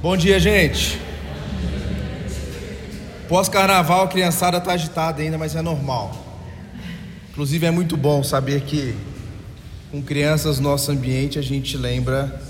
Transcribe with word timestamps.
Bom 0.00 0.16
dia, 0.16 0.38
gente. 0.38 0.96
Pós-carnaval, 3.28 4.04
a 4.04 4.08
criançada 4.08 4.58
está 4.58 4.74
agitada 4.74 5.20
ainda, 5.20 5.36
mas 5.36 5.56
é 5.56 5.60
normal. 5.60 6.24
Inclusive, 7.30 7.66
é 7.66 7.72
muito 7.72 7.96
bom 7.96 8.22
saber 8.22 8.60
que 8.60 8.94
com 9.90 10.00
crianças 10.00 10.60
no 10.60 10.68
nosso 10.68 10.92
ambiente 10.92 11.36
a 11.36 11.42
gente 11.42 11.76
lembra 11.76 12.40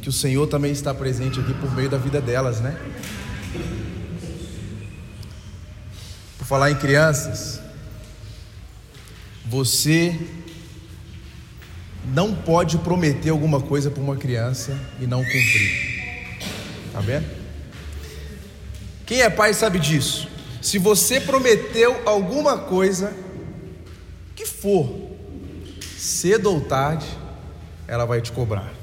que 0.00 0.08
o 0.08 0.12
Senhor 0.12 0.46
também 0.46 0.70
está 0.70 0.94
presente 0.94 1.40
aqui 1.40 1.52
por 1.52 1.74
meio 1.74 1.90
da 1.90 1.98
vida 1.98 2.20
delas, 2.20 2.60
né? 2.60 2.78
Por 6.38 6.46
falar 6.46 6.70
em 6.70 6.76
crianças, 6.76 7.60
você 9.44 10.16
não 12.14 12.32
pode 12.36 12.78
prometer 12.78 13.30
alguma 13.30 13.60
coisa 13.60 13.90
para 13.90 14.00
uma 14.00 14.14
criança 14.14 14.78
e 15.00 15.08
não 15.08 15.24
cumprir. 15.24 15.87
Tá 16.98 17.02
vendo? 17.02 17.26
Quem 19.06 19.20
é 19.20 19.30
pai 19.30 19.54
sabe 19.54 19.78
disso. 19.78 20.26
Se 20.60 20.78
você 20.78 21.20
prometeu 21.20 22.02
alguma 22.04 22.58
coisa, 22.58 23.16
que 24.34 24.44
for, 24.44 25.08
cedo 25.96 26.50
ou 26.50 26.60
tarde, 26.60 27.06
ela 27.86 28.04
vai 28.04 28.20
te 28.20 28.32
cobrar. 28.32 28.74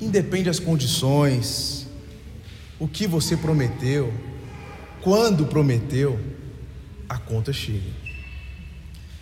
Independe 0.00 0.44
das 0.44 0.58
condições, 0.58 1.86
o 2.78 2.88
que 2.88 3.06
você 3.06 3.36
prometeu, 3.36 4.10
quando 5.02 5.44
prometeu, 5.44 6.18
a 7.06 7.18
conta 7.18 7.52
chega. 7.52 7.92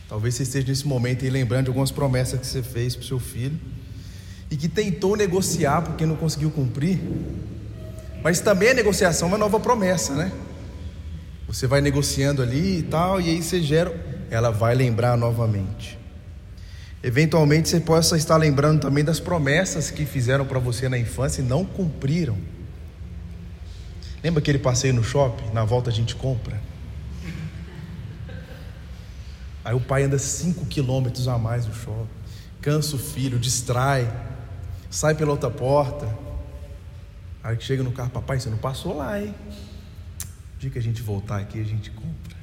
Talvez 0.08 0.36
você 0.36 0.44
esteja 0.44 0.68
nesse 0.68 0.86
momento 0.86 1.24
aí 1.24 1.30
lembrando 1.30 1.64
de 1.64 1.70
algumas 1.70 1.90
promessas 1.90 2.38
que 2.38 2.46
você 2.46 2.62
fez 2.62 2.94
para 2.94 3.02
o 3.02 3.06
seu 3.08 3.18
filho 3.18 3.58
e 4.54 4.56
que 4.56 4.68
tentou 4.68 5.16
negociar 5.16 5.82
porque 5.82 6.06
não 6.06 6.14
conseguiu 6.14 6.48
cumprir. 6.48 7.00
Mas 8.22 8.38
também 8.38 8.68
a 8.68 8.74
negociação 8.74 9.26
é 9.26 9.32
uma 9.32 9.38
nova 9.38 9.58
promessa, 9.58 10.14
né? 10.14 10.30
Você 11.48 11.66
vai 11.66 11.80
negociando 11.80 12.40
ali 12.40 12.78
e 12.78 12.82
tal, 12.84 13.20
e 13.20 13.30
aí 13.30 13.42
você 13.42 13.60
gera, 13.60 13.92
ela 14.30 14.52
vai 14.52 14.76
lembrar 14.76 15.16
novamente. 15.16 15.98
Eventualmente 17.02 17.68
você 17.68 17.80
possa 17.80 18.16
estar 18.16 18.36
lembrando 18.36 18.80
também 18.80 19.02
das 19.02 19.18
promessas 19.18 19.90
que 19.90 20.06
fizeram 20.06 20.46
para 20.46 20.60
você 20.60 20.88
na 20.88 20.96
infância 20.96 21.42
e 21.42 21.44
não 21.44 21.64
cumpriram. 21.64 22.38
Lembra 24.22 24.38
aquele 24.38 24.60
passeio 24.60 24.94
no 24.94 25.02
shopping? 25.02 25.52
Na 25.52 25.64
volta 25.64 25.90
a 25.90 25.92
gente 25.92 26.14
compra. 26.14 26.60
Aí 29.64 29.74
o 29.74 29.80
pai 29.80 30.04
anda 30.04 30.16
5 30.16 30.64
quilômetros 30.66 31.26
a 31.26 31.36
mais 31.38 31.66
no 31.66 31.74
shopping, 31.74 32.06
cansa 32.62 32.94
o 32.94 33.00
filho, 33.00 33.36
distrai, 33.36 34.08
sai 34.94 35.12
pela 35.12 35.32
outra 35.32 35.50
porta. 35.50 36.08
Aí 37.42 37.56
que 37.56 37.64
chega 37.64 37.82
no 37.82 37.90
carro, 37.90 38.10
papai, 38.10 38.38
você 38.38 38.48
não 38.48 38.56
passou 38.56 38.96
lá, 38.96 39.20
hein? 39.20 39.34
O 40.56 40.60
dia 40.60 40.70
que 40.70 40.78
a 40.78 40.82
gente 40.82 41.02
voltar 41.02 41.38
aqui, 41.38 41.60
a 41.60 41.64
gente 41.64 41.90
compra. 41.90 42.36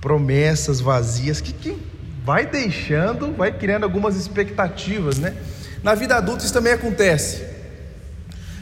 Promessas 0.00 0.80
vazias 0.80 1.40
que, 1.40 1.52
que 1.52 1.76
vai 2.24 2.46
deixando, 2.46 3.34
vai 3.34 3.50
criando 3.50 3.82
algumas 3.82 4.14
expectativas, 4.14 5.18
né? 5.18 5.36
Na 5.82 5.96
vida 5.96 6.16
adulta 6.16 6.44
isso 6.44 6.54
também 6.54 6.72
acontece. 6.72 7.44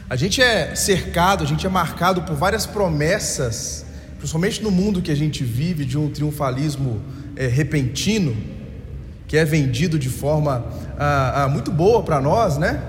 A 0.09 0.15
gente 0.15 0.41
é 0.41 0.73
cercado, 0.73 1.43
a 1.43 1.47
gente 1.47 1.63
é 1.65 1.69
marcado 1.69 2.23
por 2.23 2.35
várias 2.35 2.65
promessas, 2.65 3.85
principalmente 4.17 4.63
no 4.63 4.71
mundo 4.71 4.99
que 4.99 5.11
a 5.11 5.15
gente 5.15 5.43
vive, 5.43 5.85
de 5.85 5.95
um 5.95 6.09
triunfalismo 6.09 7.03
é, 7.35 7.45
repentino, 7.45 8.35
que 9.27 9.35
é 9.35 9.43
vendido 9.43 9.99
de 9.99 10.09
forma 10.09 10.65
ah, 10.97 11.43
ah, 11.43 11.47
muito 11.49 11.69
boa 11.69 12.01
para 12.01 12.21
nós, 12.21 12.57
né? 12.57 12.81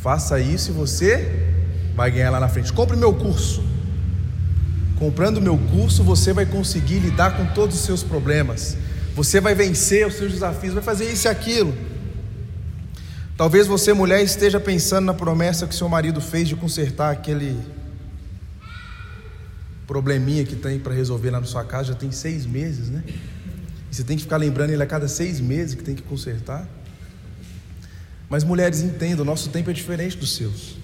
Faça 0.00 0.38
isso 0.38 0.70
e 0.70 0.74
você 0.74 1.48
vai 1.96 2.10
ganhar 2.10 2.30
lá 2.30 2.38
na 2.38 2.48
frente. 2.48 2.72
Compre 2.72 2.96
meu 2.96 3.14
curso. 3.14 3.64
Comprando 4.98 5.40
meu 5.40 5.56
curso, 5.56 6.04
você 6.04 6.32
vai 6.32 6.44
conseguir 6.44 6.98
lidar 6.98 7.36
com 7.36 7.46
todos 7.46 7.76
os 7.76 7.82
seus 7.82 8.02
problemas. 8.02 8.76
Você 9.14 9.40
vai 9.40 9.54
vencer 9.54 10.06
os 10.06 10.14
seus 10.14 10.32
desafios, 10.32 10.74
vai 10.74 10.82
fazer 10.82 11.10
isso 11.10 11.26
e 11.26 11.30
aquilo. 11.30 11.74
Talvez 13.36 13.66
você, 13.66 13.92
mulher, 13.92 14.22
esteja 14.22 14.60
pensando 14.60 15.06
na 15.06 15.14
promessa 15.14 15.66
que 15.66 15.74
seu 15.74 15.88
marido 15.88 16.20
fez 16.20 16.48
de 16.48 16.56
consertar 16.56 17.12
aquele 17.12 17.56
probleminha 19.86 20.44
que 20.44 20.56
tem 20.56 20.78
para 20.78 20.92
resolver 20.92 21.30
lá 21.30 21.40
na 21.40 21.46
sua 21.46 21.64
casa, 21.64 21.88
já 21.88 21.94
tem 21.94 22.12
seis 22.12 22.44
meses, 22.44 22.90
né? 22.90 23.02
E 23.90 23.96
você 23.96 24.04
tem 24.04 24.16
que 24.16 24.22
ficar 24.22 24.36
lembrando 24.36 24.70
ele 24.70 24.82
a 24.82 24.86
cada 24.86 25.08
seis 25.08 25.40
meses 25.40 25.74
que 25.74 25.82
tem 25.82 25.94
que 25.94 26.02
consertar. 26.02 26.66
Mas 28.28 28.44
mulheres, 28.44 28.82
entendam, 28.82 29.24
nosso 29.24 29.48
tempo 29.48 29.70
é 29.70 29.72
diferente 29.72 30.16
dos 30.16 30.36
seus. 30.36 30.76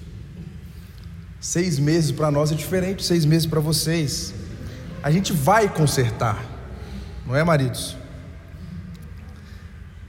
Seis 1.41 1.79
meses 1.79 2.11
para 2.11 2.31
nós 2.31 2.51
é 2.51 2.55
diferente, 2.55 3.05
seis 3.05 3.25
meses 3.27 3.47
para 3.47 3.61
vocês. 3.61 4.33
A 5.03 5.11
gente 5.11 5.33
vai 5.33 5.69
consertar, 5.69 6.43
não 7.27 7.37
é, 7.37 7.45
maridos? 7.45 7.97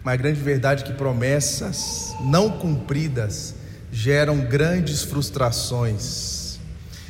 Mas 0.02 0.14
a 0.14 0.18
grande 0.18 0.40
verdade 0.40 0.84
é 0.84 0.86
que 0.86 0.94
promessas 0.94 2.16
não 2.22 2.60
cumpridas 2.60 3.56
geram 3.92 4.40
grandes 4.46 5.02
frustrações. 5.04 6.60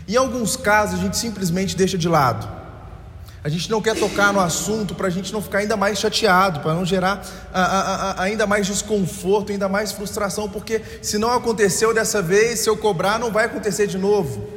Em 0.08 0.16
alguns 0.16 0.56
casos, 0.56 1.00
a 1.00 1.04
gente 1.04 1.18
simplesmente 1.18 1.76
deixa 1.76 1.98
de 1.98 2.08
lado. 2.08 2.55
A 3.46 3.50
gente 3.50 3.70
não 3.70 3.80
quer 3.80 3.96
tocar 3.96 4.34
no 4.34 4.40
assunto 4.40 4.96
para 4.96 5.06
a 5.06 5.10
gente 5.12 5.32
não 5.32 5.40
ficar 5.40 5.60
ainda 5.60 5.78
mais 5.78 6.00
chateado, 6.00 6.62
para 6.62 6.74
não 6.74 6.84
gerar 6.84 7.24
a, 7.54 7.62
a, 7.62 8.12
a, 8.14 8.24
ainda 8.24 8.48
mais 8.48 8.66
desconforto, 8.66 9.52
ainda 9.52 9.70
mais 9.70 9.92
frustração, 9.92 10.50
porque 10.50 10.82
se 11.00 11.20
não 11.20 11.30
aconteceu 11.30 11.94
dessa 11.94 12.24
vez, 12.24 12.62
se 12.62 12.68
eu 12.68 12.76
cobrar, 12.76 13.20
não 13.20 13.32
vai 13.32 13.46
acontecer 13.46 13.86
de 13.86 14.00
novo. 14.00 14.50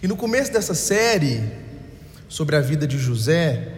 E 0.00 0.06
no 0.06 0.14
começo 0.14 0.52
dessa 0.52 0.76
série 0.76 1.42
sobre 2.28 2.54
a 2.54 2.60
vida 2.60 2.86
de 2.86 2.96
José, 2.96 3.72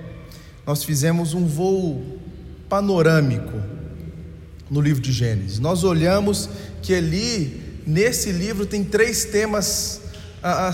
nós 0.66 0.84
fizemos 0.84 1.32
um 1.32 1.46
voo 1.46 2.20
panorâmico 2.68 3.58
no 4.68 4.82
livro 4.82 5.00
de 5.00 5.12
Gênesis. 5.12 5.58
Nós 5.58 5.82
olhamos 5.82 6.46
que 6.82 6.94
ali, 6.94 7.80
nesse 7.86 8.32
livro, 8.32 8.66
tem 8.66 8.84
três 8.84 9.24
temas 9.24 10.02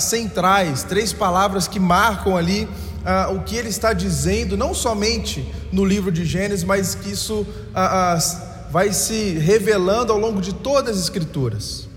centrais, 0.00 0.82
três 0.82 1.12
palavras 1.12 1.68
que 1.68 1.78
marcam 1.78 2.36
ali 2.36 2.66
ah, 3.10 3.30
o 3.30 3.42
que 3.42 3.56
ele 3.56 3.70
está 3.70 3.94
dizendo, 3.94 4.54
não 4.54 4.74
somente 4.74 5.42
no 5.72 5.82
livro 5.82 6.12
de 6.12 6.26
Gênesis, 6.26 6.62
mas 6.62 6.94
que 6.94 7.10
isso 7.10 7.46
ah, 7.74 8.12
ah, 8.12 8.68
vai 8.70 8.92
se 8.92 9.30
revelando 9.38 10.12
ao 10.12 10.18
longo 10.18 10.42
de 10.42 10.52
todas 10.52 10.98
as 10.98 11.04
Escrituras: 11.04 11.88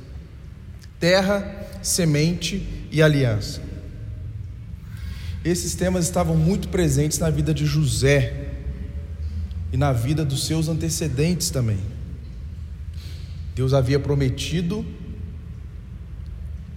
terra, 1.02 1.68
semente 1.82 2.66
e 2.90 3.02
aliança. 3.02 3.62
Esses 5.44 5.76
temas 5.76 6.06
estavam 6.06 6.38
muito 6.38 6.70
presentes 6.70 7.20
na 7.20 7.30
vida 7.30 7.54
de 7.54 7.66
José 7.66 8.48
e 9.74 9.76
na 9.76 9.92
vida 9.92 10.24
dos 10.24 10.46
seus 10.46 10.70
antecedentes 10.70 11.50
também. 11.50 11.80
Deus 13.54 13.74
havia 13.74 14.00
prometido 14.00 14.86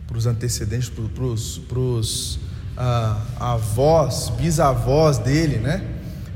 para 0.09 0.19
os 0.19 0.27
antecedentes, 0.27 0.91
para 0.91 1.79
os 1.79 2.41
a, 2.77 3.17
avós, 3.39 4.31
bisavós 4.31 5.19
dele, 5.19 5.59
né? 5.59 5.83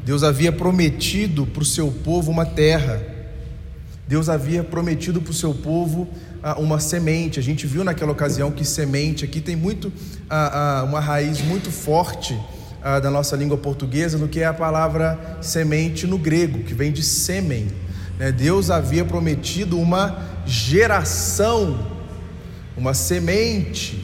Deus 0.05 0.23
havia 0.23 0.51
prometido 0.51 1.47
para 1.47 1.63
o 1.63 1.67
seu 1.67 1.91
povo 1.91 2.31
uma 2.31 2.47
terra. 2.47 3.03
Deus 4.07 4.29
havia 4.29 4.65
prometido 4.65 5.21
para 5.21 5.31
o 5.31 5.35
seu 5.35 5.53
povo 5.53 6.09
uma 6.57 6.81
semente. 6.81 7.39
A 7.39 7.43
gente 7.43 7.67
viu 7.67 7.85
naquela 7.85 8.13
ocasião 8.13 8.51
que 8.51 8.65
semente 8.65 9.25
aqui 9.25 9.41
tem 9.41 9.55
muito 9.55 9.93
uma 10.89 10.99
raiz 10.99 11.43
muito 11.43 11.71
forte 11.71 12.39
da 13.03 13.11
nossa 13.11 13.37
língua 13.37 13.59
portuguesa 13.59 14.17
no 14.17 14.29
que 14.29 14.41
é 14.41 14.47
a 14.47 14.55
palavra 14.55 15.37
semente 15.43 16.07
no 16.07 16.17
grego, 16.17 16.61
que 16.61 16.73
vem 16.73 16.91
de 16.91 17.03
sêmen. 17.03 17.69
Né? 18.19 18.33
Deus 18.33 18.71
havia 18.71 19.05
prometido 19.05 19.79
uma 19.79 20.23
geração, 20.47 21.87
uma 22.75 22.95
semente, 22.95 24.03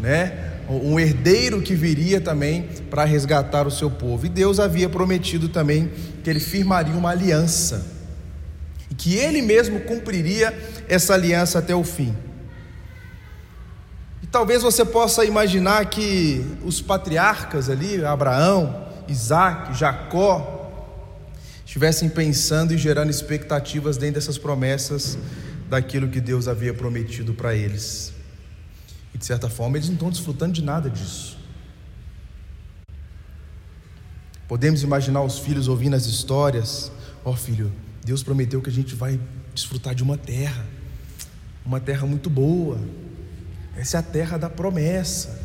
né? 0.00 0.51
Um 0.80 0.98
herdeiro 0.98 1.60
que 1.60 1.74
viria 1.74 2.20
também 2.20 2.68
para 2.90 3.04
resgatar 3.04 3.66
o 3.66 3.70
seu 3.70 3.90
povo. 3.90 4.26
E 4.26 4.28
Deus 4.28 4.60
havia 4.60 4.88
prometido 4.88 5.48
também 5.48 5.90
que 6.22 6.30
ele 6.30 6.40
firmaria 6.40 6.94
uma 6.94 7.10
aliança 7.10 7.86
e 8.90 8.94
que 8.94 9.16
ele 9.16 9.42
mesmo 9.42 9.80
cumpriria 9.80 10.56
essa 10.88 11.14
aliança 11.14 11.58
até 11.58 11.74
o 11.74 11.82
fim. 11.82 12.14
E 14.22 14.26
talvez 14.26 14.62
você 14.62 14.84
possa 14.84 15.24
imaginar 15.24 15.86
que 15.86 16.44
os 16.64 16.80
patriarcas 16.80 17.68
ali, 17.68 18.04
Abraão, 18.04 18.86
Isaac, 19.08 19.76
Jacó, 19.76 20.62
estivessem 21.64 22.08
pensando 22.08 22.74
e 22.74 22.78
gerando 22.78 23.10
expectativas 23.10 23.96
dentro 23.96 24.16
dessas 24.16 24.36
promessas 24.36 25.16
daquilo 25.70 26.08
que 26.08 26.20
Deus 26.20 26.46
havia 26.46 26.74
prometido 26.74 27.32
para 27.32 27.54
eles. 27.54 28.12
E 29.14 29.18
de 29.18 29.24
certa 29.24 29.48
forma 29.48 29.76
eles 29.76 29.88
não 29.88 29.94
estão 29.94 30.10
desfrutando 30.10 30.52
de 30.52 30.62
nada 30.62 30.88
disso. 30.88 31.38
Podemos 34.48 34.82
imaginar 34.82 35.22
os 35.22 35.38
filhos 35.38 35.68
ouvindo 35.68 35.96
as 35.96 36.06
histórias: 36.06 36.92
Ó 37.24 37.30
oh, 37.30 37.36
filho, 37.36 37.72
Deus 38.04 38.22
prometeu 38.22 38.60
que 38.60 38.68
a 38.68 38.72
gente 38.72 38.94
vai 38.94 39.18
desfrutar 39.54 39.94
de 39.94 40.02
uma 40.02 40.16
terra. 40.16 40.66
uma 41.64 41.80
terra 41.80 42.06
muito 42.06 42.28
boa. 42.28 42.78
Essa 43.76 43.96
é 43.96 44.00
a 44.00 44.02
terra 44.02 44.36
da 44.36 44.50
promessa. 44.50 45.40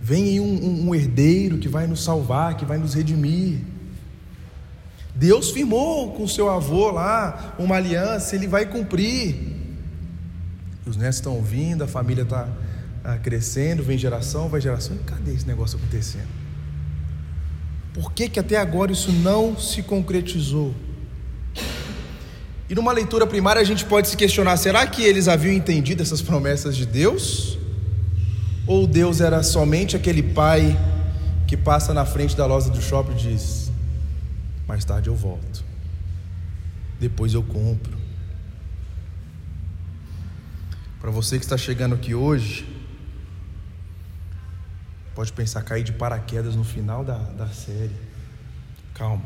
Vem 0.00 0.24
aí 0.24 0.40
um, 0.40 0.44
um, 0.44 0.88
um 0.88 0.94
herdeiro 0.94 1.58
que 1.58 1.68
vai 1.68 1.86
nos 1.86 2.04
salvar, 2.04 2.56
que 2.56 2.64
vai 2.64 2.78
nos 2.78 2.94
redimir. 2.94 3.60
Deus 5.14 5.50
firmou 5.50 6.12
com 6.12 6.28
seu 6.28 6.48
avô 6.48 6.90
lá 6.90 7.56
uma 7.58 7.76
aliança, 7.76 8.36
ele 8.36 8.46
vai 8.46 8.66
cumprir. 8.66 9.56
Os 10.86 10.96
netos 10.96 11.16
estão 11.16 11.34
ouvindo, 11.34 11.82
a 11.82 11.88
família 11.88 12.22
está 12.22 12.48
crescendo, 13.16 13.82
vem 13.82 13.96
geração, 13.96 14.48
vai 14.48 14.60
geração. 14.60 14.96
E 14.96 14.98
cadê 14.98 15.32
esse 15.32 15.46
negócio 15.46 15.78
acontecendo? 15.78 16.28
Por 17.94 18.12
que, 18.12 18.28
que 18.28 18.38
até 18.38 18.56
agora 18.56 18.92
isso 18.92 19.10
não 19.10 19.58
se 19.58 19.82
concretizou? 19.82 20.74
E 22.68 22.74
numa 22.74 22.92
leitura 22.92 23.26
primária 23.26 23.62
a 23.62 23.64
gente 23.64 23.84
pode 23.84 24.08
se 24.08 24.16
questionar: 24.16 24.56
será 24.56 24.86
que 24.86 25.02
eles 25.02 25.26
haviam 25.26 25.54
entendido 25.54 26.02
essas 26.02 26.20
promessas 26.20 26.76
de 26.76 26.84
Deus? 26.84 27.58
Ou 28.66 28.86
Deus 28.86 29.20
era 29.20 29.42
somente 29.42 29.96
aquele 29.96 30.22
pai 30.22 30.78
que 31.46 31.56
passa 31.56 31.94
na 31.94 32.04
frente 32.04 32.36
da 32.36 32.44
loja 32.44 32.68
do 32.68 32.82
shopping 32.82 33.12
e 33.12 33.32
diz: 33.32 33.72
mais 34.66 34.84
tarde 34.84 35.08
eu 35.08 35.16
volto, 35.16 35.64
depois 37.00 37.32
eu 37.32 37.42
compro. 37.42 37.96
Para 41.00 41.10
você 41.10 41.38
que 41.38 41.44
está 41.44 41.56
chegando 41.56 41.94
aqui 41.94 42.14
hoje, 42.14 42.66
pode 45.18 45.32
pensar 45.32 45.62
cair 45.62 45.82
de 45.82 45.90
paraquedas 45.90 46.54
no 46.54 46.62
final 46.62 47.02
da, 47.02 47.16
da 47.16 47.48
série. 47.48 47.90
Calma. 48.94 49.24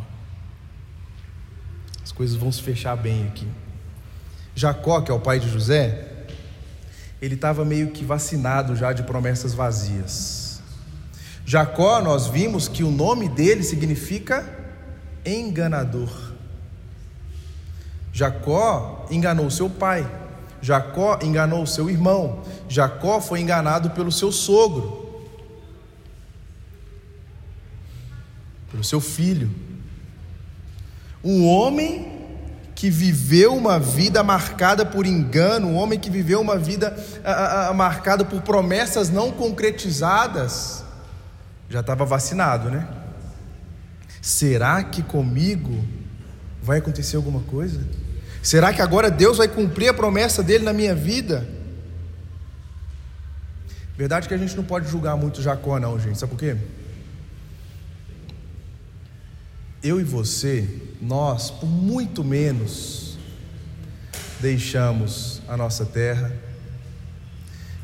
As 2.03 2.11
coisas 2.11 2.35
vão 2.35 2.51
se 2.51 2.63
fechar 2.63 2.97
bem 2.97 3.27
aqui. 3.27 3.47
Jacó, 4.55 5.03
que 5.03 5.11
é 5.11 5.15
o 5.15 5.21
pai 5.21 5.39
de 5.39 5.51
José, 5.51 6.09
ele 7.21 7.35
estava 7.35 7.63
meio 7.63 7.91
que 7.91 8.07
vacinado 8.07 8.75
já 8.75 8.95
de 8.95 9.03
promessas 9.03 9.53
vazias. 9.53 10.63
Jacó, 11.45 12.01
nós 12.01 12.27
vimos 12.27 12.69
que 12.69 12.83
o 12.83 12.91
nome 12.91 13.29
dele 13.29 13.63
significa 13.63 14.49
enganador. 15.27 16.33
Jacó 18.15 19.07
enganou 19.11 19.51
seu 19.51 19.69
pai, 19.69 20.11
Jacó 20.63 21.19
enganou 21.21 21.67
seu 21.67 21.91
irmão, 21.91 22.43
Jacó 22.67 23.21
foi 23.21 23.41
enganado 23.43 23.91
pelo 23.91 24.11
seu 24.11 24.33
sogro, 24.33 25.02
pelo 28.73 28.83
seu 28.83 29.01
filho. 29.01 29.49
Um 31.23 31.47
homem 31.47 32.21
que 32.75 32.91
viveu 32.91 33.55
uma 33.55 33.79
vida 33.79 34.25
marcada 34.25 34.85
por 34.85 35.07
engano, 35.07 35.69
um 35.69 35.77
homem 35.77 36.01
que 36.01 36.11
viveu 36.11 36.41
uma 36.41 36.59
vida 36.59 36.97
marcada 37.77 38.25
por 38.25 38.43
promessas 38.43 39.09
não 39.09 39.31
concretizadas, 39.31 40.83
já 41.69 41.79
estava 41.79 42.05
vacinado, 42.05 42.69
né? 42.69 42.89
Será 44.21 44.83
que 44.83 45.03
comigo 45.03 45.85
vai 46.61 46.79
acontecer 46.79 47.17
alguma 47.17 47.41
coisa? 47.43 47.81
Será 48.43 48.73
que 48.73 48.83
agora 48.83 49.11
Deus 49.11 49.39
vai 49.39 49.47
cumprir 49.47 49.89
a 49.89 49.95
promessa 49.95 50.43
dele 50.43 50.65
na 50.65 50.73
minha 50.73 50.95
vida? 50.95 51.47
Verdade 53.97 54.27
que 54.27 54.35
a 54.35 54.39
gente 54.39 54.57
não 54.57 54.65
pode 54.65 54.89
julgar 54.89 55.17
muito 55.17 55.41
Jacó, 55.41 55.79
não, 55.79 56.01
gente. 56.01 56.19
Sabe 56.19 56.31
por 56.33 56.39
quê? 56.39 56.57
Eu 59.83 60.01
e 60.01 60.05
você, 60.05 60.81
nós, 61.01 61.51
por 61.51 61.67
muito 61.67 62.23
menos, 62.23 63.19
deixamos 64.41 65.43
a 65.49 65.57
nossa 65.57 65.85
terra, 65.85 66.33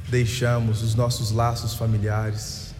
deixamos 0.09 0.83
os 0.83 0.95
nossos 0.95 1.33
laços 1.33 1.75
familiares, 1.75 2.73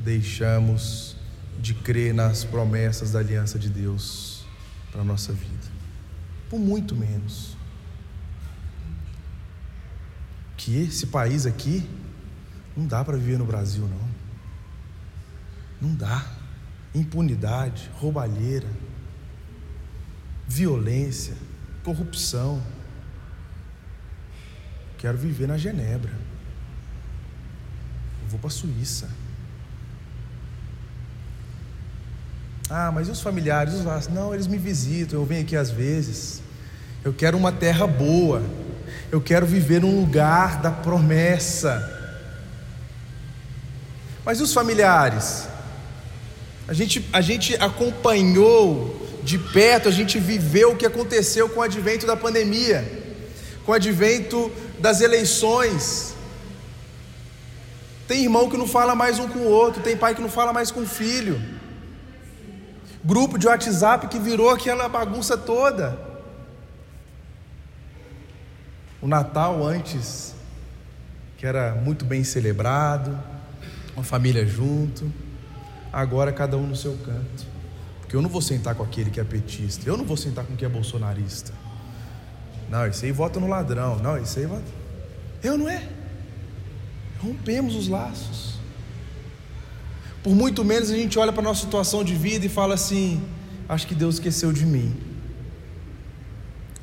deixamos 0.00 1.16
de 1.60 1.74
crer 1.74 2.12
nas 2.12 2.42
promessas 2.42 3.12
da 3.12 3.20
aliança 3.20 3.58
de 3.58 3.68
Deus 3.68 4.44
para 4.90 5.02
a 5.02 5.04
nossa 5.04 5.32
vida. 5.32 5.70
Por 6.50 6.58
muito 6.58 6.96
menos. 6.96 7.56
Que 10.56 10.82
esse 10.82 11.06
país 11.06 11.46
aqui 11.46 11.88
não 12.76 12.86
dá 12.86 13.04
para 13.04 13.16
viver 13.16 13.38
no 13.38 13.44
Brasil, 13.44 13.88
não. 13.88 15.88
Não 15.88 15.94
dá 15.94 16.41
impunidade, 16.94 17.90
roubalheira, 17.94 18.68
violência, 20.46 21.34
corrupção. 21.82 22.62
Quero 24.98 25.18
viver 25.18 25.48
na 25.48 25.56
Genebra. 25.56 26.12
Eu 28.22 28.28
vou 28.28 28.38
para 28.38 28.48
a 28.48 28.50
Suíça. 28.50 29.08
Ah, 32.70 32.90
mas 32.90 33.08
e 33.08 33.10
os 33.10 33.20
familiares, 33.20 33.74
os 33.74 33.84
laços? 33.84 34.12
Não, 34.12 34.32
eles 34.32 34.46
me 34.46 34.56
visitam, 34.56 35.20
eu 35.20 35.26
venho 35.26 35.42
aqui 35.42 35.56
às 35.56 35.70
vezes. 35.70 36.42
Eu 37.04 37.12
quero 37.12 37.36
uma 37.36 37.52
terra 37.52 37.86
boa. 37.86 38.42
Eu 39.10 39.20
quero 39.20 39.44
viver 39.44 39.80
num 39.80 40.00
lugar 40.00 40.62
da 40.62 40.70
promessa. 40.70 42.00
Mas 44.24 44.38
e 44.38 44.42
os 44.42 44.54
familiares? 44.54 45.48
A 46.66 46.72
gente, 46.72 47.04
a 47.12 47.20
gente 47.20 47.54
acompanhou 47.56 49.00
de 49.22 49.38
perto, 49.38 49.88
a 49.88 49.92
gente 49.92 50.18
viveu 50.18 50.72
o 50.72 50.76
que 50.76 50.86
aconteceu 50.86 51.48
com 51.48 51.60
o 51.60 51.62
advento 51.62 52.06
da 52.06 52.16
pandemia, 52.16 52.84
com 53.64 53.72
o 53.72 53.74
advento 53.74 54.50
das 54.78 55.00
eleições. 55.00 56.14
Tem 58.06 58.24
irmão 58.24 58.48
que 58.48 58.56
não 58.56 58.66
fala 58.66 58.94
mais 58.94 59.18
um 59.18 59.28
com 59.28 59.40
o 59.40 59.48
outro, 59.48 59.82
tem 59.82 59.96
pai 59.96 60.14
que 60.14 60.20
não 60.20 60.28
fala 60.28 60.52
mais 60.52 60.70
com 60.70 60.80
o 60.80 60.86
filho. 60.86 61.40
Grupo 63.04 63.38
de 63.38 63.46
WhatsApp 63.46 64.06
que 64.06 64.18
virou 64.18 64.50
aquela 64.50 64.88
bagunça 64.88 65.36
toda. 65.36 65.98
O 69.00 69.08
Natal 69.08 69.66
antes, 69.66 70.32
que 71.36 71.44
era 71.44 71.74
muito 71.74 72.04
bem 72.04 72.22
celebrado, 72.22 73.18
uma 73.96 74.04
família 74.04 74.46
junto 74.46 75.12
agora 75.92 76.32
cada 76.32 76.56
um 76.56 76.66
no 76.66 76.76
seu 76.76 76.96
canto. 77.04 77.46
Porque 78.00 78.16
eu 78.16 78.22
não 78.22 78.28
vou 78.28 78.40
sentar 78.40 78.74
com 78.74 78.82
aquele 78.82 79.10
que 79.10 79.20
é 79.20 79.24
petista, 79.24 79.88
eu 79.88 79.96
não 79.96 80.04
vou 80.04 80.16
sentar 80.16 80.44
com 80.44 80.56
quem 80.56 80.66
é 80.66 80.68
bolsonarista. 80.68 81.52
Não, 82.68 82.86
isso 82.86 83.04
aí 83.04 83.12
vota 83.12 83.38
no 83.38 83.46
ladrão. 83.46 83.98
Não, 83.98 84.16
isso 84.16 84.38
aí 84.38 84.46
vota. 84.46 84.64
Eu 85.42 85.58
não 85.58 85.68
é. 85.68 85.86
Rompemos 87.20 87.74
os 87.74 87.86
laços. 87.86 88.54
Por 90.22 90.34
muito 90.34 90.64
menos 90.64 90.90
a 90.90 90.96
gente 90.96 91.18
olha 91.18 91.32
para 91.32 91.42
a 91.42 91.44
nossa 91.44 91.60
situação 91.60 92.02
de 92.02 92.14
vida 92.14 92.46
e 92.46 92.48
fala 92.48 92.74
assim: 92.74 93.22
acho 93.68 93.86
que 93.86 93.94
Deus 93.94 94.14
esqueceu 94.14 94.52
de 94.52 94.64
mim. 94.64 94.96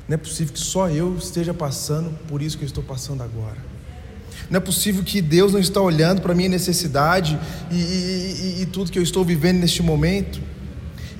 Não 0.06 0.14
é 0.14 0.16
possível 0.16 0.52
que 0.52 0.60
só 0.60 0.88
eu 0.88 1.16
esteja 1.16 1.54
passando 1.54 2.16
por 2.26 2.42
isso 2.42 2.56
que 2.58 2.64
eu 2.64 2.66
estou 2.66 2.82
passando 2.82 3.22
agora. 3.22 3.69
Não 4.50 4.56
é 4.56 4.60
possível 4.60 5.04
que 5.04 5.22
Deus 5.22 5.52
não 5.52 5.60
está 5.60 5.80
olhando 5.80 6.20
para 6.20 6.32
a 6.32 6.34
minha 6.34 6.48
necessidade 6.48 7.38
e, 7.70 7.76
e, 7.76 8.56
e, 8.58 8.62
e 8.62 8.66
tudo 8.66 8.90
que 8.90 8.98
eu 8.98 9.02
estou 9.02 9.24
vivendo 9.24 9.60
neste 9.60 9.82
momento. 9.82 10.40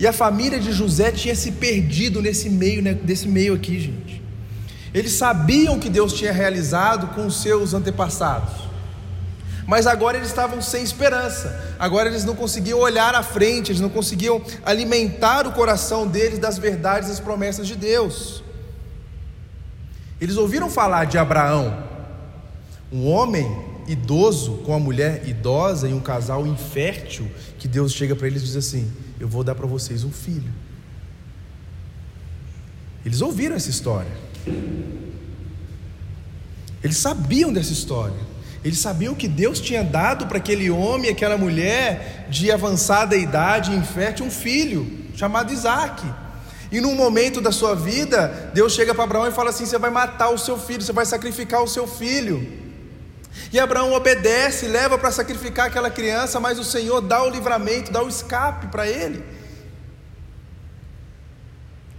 E 0.00 0.06
a 0.06 0.12
família 0.12 0.58
de 0.58 0.72
José 0.72 1.12
tinha 1.12 1.34
se 1.34 1.52
perdido 1.52 2.20
nesse 2.20 2.50
meio, 2.50 2.82
né, 2.82 2.92
desse 2.92 3.28
meio 3.28 3.54
aqui, 3.54 3.78
gente. 3.78 4.20
Eles 4.92 5.12
sabiam 5.12 5.78
que 5.78 5.88
Deus 5.88 6.12
tinha 6.12 6.32
realizado 6.32 7.14
com 7.14 7.26
os 7.26 7.40
seus 7.40 7.72
antepassados. 7.72 8.68
Mas 9.66 9.86
agora 9.86 10.16
eles 10.16 10.28
estavam 10.28 10.60
sem 10.60 10.82
esperança. 10.82 11.76
Agora 11.78 12.08
eles 12.08 12.24
não 12.24 12.34
conseguiam 12.34 12.80
olhar 12.80 13.14
à 13.14 13.22
frente, 13.22 13.70
eles 13.70 13.80
não 13.80 13.88
conseguiam 13.88 14.42
alimentar 14.64 15.46
o 15.46 15.52
coração 15.52 16.08
deles 16.08 16.40
das 16.40 16.58
verdades 16.58 17.08
das 17.08 17.20
promessas 17.20 17.68
de 17.68 17.76
Deus. 17.76 18.42
Eles 20.20 20.36
ouviram 20.36 20.68
falar 20.68 21.04
de 21.04 21.16
Abraão, 21.16 21.89
um 22.92 23.08
homem 23.08 23.46
idoso 23.86 24.58
com 24.58 24.72
uma 24.72 24.80
mulher 24.80 25.26
idosa 25.26 25.88
e 25.88 25.92
um 25.92 26.00
casal 26.00 26.46
infértil, 26.46 27.28
que 27.58 27.66
Deus 27.66 27.92
chega 27.92 28.14
para 28.14 28.26
eles 28.26 28.42
e 28.42 28.46
diz 28.46 28.56
assim: 28.56 28.90
Eu 29.18 29.28
vou 29.28 29.44
dar 29.44 29.54
para 29.54 29.66
vocês 29.66 30.04
um 30.04 30.12
filho. 30.12 30.52
Eles 33.04 33.20
ouviram 33.20 33.56
essa 33.56 33.70
história. 33.70 34.10
Eles 36.82 36.96
sabiam 36.96 37.52
dessa 37.52 37.72
história. 37.72 38.30
Eles 38.62 38.78
sabiam 38.78 39.14
que 39.14 39.26
Deus 39.26 39.58
tinha 39.58 39.82
dado 39.82 40.26
para 40.26 40.36
aquele 40.36 40.70
homem 40.70 41.08
e 41.08 41.12
aquela 41.12 41.38
mulher 41.38 42.26
de 42.28 42.52
avançada 42.52 43.16
idade, 43.16 43.72
infértil, 43.72 44.26
um 44.26 44.30
filho 44.30 44.86
chamado 45.14 45.52
Isaac. 45.52 46.06
E 46.70 46.80
num 46.80 46.94
momento 46.94 47.40
da 47.40 47.50
sua 47.50 47.74
vida, 47.74 48.50
Deus 48.54 48.74
chega 48.74 48.94
para 48.94 49.04
Abraão 49.04 49.26
e 49.26 49.32
fala 49.32 49.50
assim: 49.50 49.64
Você 49.64 49.78
vai 49.78 49.90
matar 49.90 50.30
o 50.30 50.38
seu 50.38 50.58
filho, 50.58 50.82
você 50.82 50.92
vai 50.92 51.06
sacrificar 51.06 51.62
o 51.62 51.68
seu 51.68 51.86
filho. 51.86 52.59
E 53.52 53.58
Abraão 53.58 53.92
obedece, 53.92 54.66
leva 54.66 54.98
para 54.98 55.10
sacrificar 55.10 55.66
aquela 55.66 55.90
criança, 55.90 56.38
mas 56.40 56.58
o 56.58 56.64
Senhor 56.64 57.00
dá 57.00 57.22
o 57.22 57.30
livramento, 57.30 57.92
dá 57.92 58.02
o 58.02 58.08
escape 58.08 58.68
para 58.68 58.88
ele. 58.88 59.22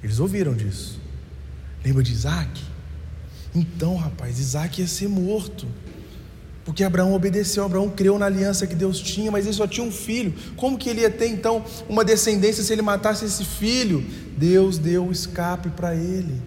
Eles 0.04 0.20
ouviram 0.20 0.54
disso. 0.54 1.00
Lembra 1.84 2.04
de 2.04 2.12
Isaac? 2.12 2.62
Então, 3.54 3.96
rapaz, 3.96 4.40
Isaac 4.40 4.82
ia 4.82 4.88
ser 4.88 5.08
morto. 5.08 5.68
Porque 6.64 6.84
Abraão 6.84 7.14
obedeceu, 7.14 7.66
Abraão 7.66 7.90
creu 7.90 8.20
na 8.20 8.28
aliança 8.28 8.68
que 8.68 8.76
Deus 8.76 9.00
tinha, 9.00 9.32
mas 9.32 9.46
ele 9.46 9.56
só 9.56 9.68
tinha 9.68 9.86
um 9.86 9.92
filho. 9.92 10.34
Como 10.56 10.78
que 10.78 10.90
ele 10.90 11.02
ia 11.02 11.10
ter 11.10 11.28
então 11.28 11.66
uma 11.90 12.06
descendência 12.06 12.64
se 12.64 12.72
ele 12.72 12.84
matasse 12.84 13.26
esse 13.26 13.44
filho? 13.44 14.06
Deus 14.38 14.78
deu 14.78 15.08
o 15.08 15.12
escape 15.12 15.70
para 15.70 15.96
ele. 15.96 16.42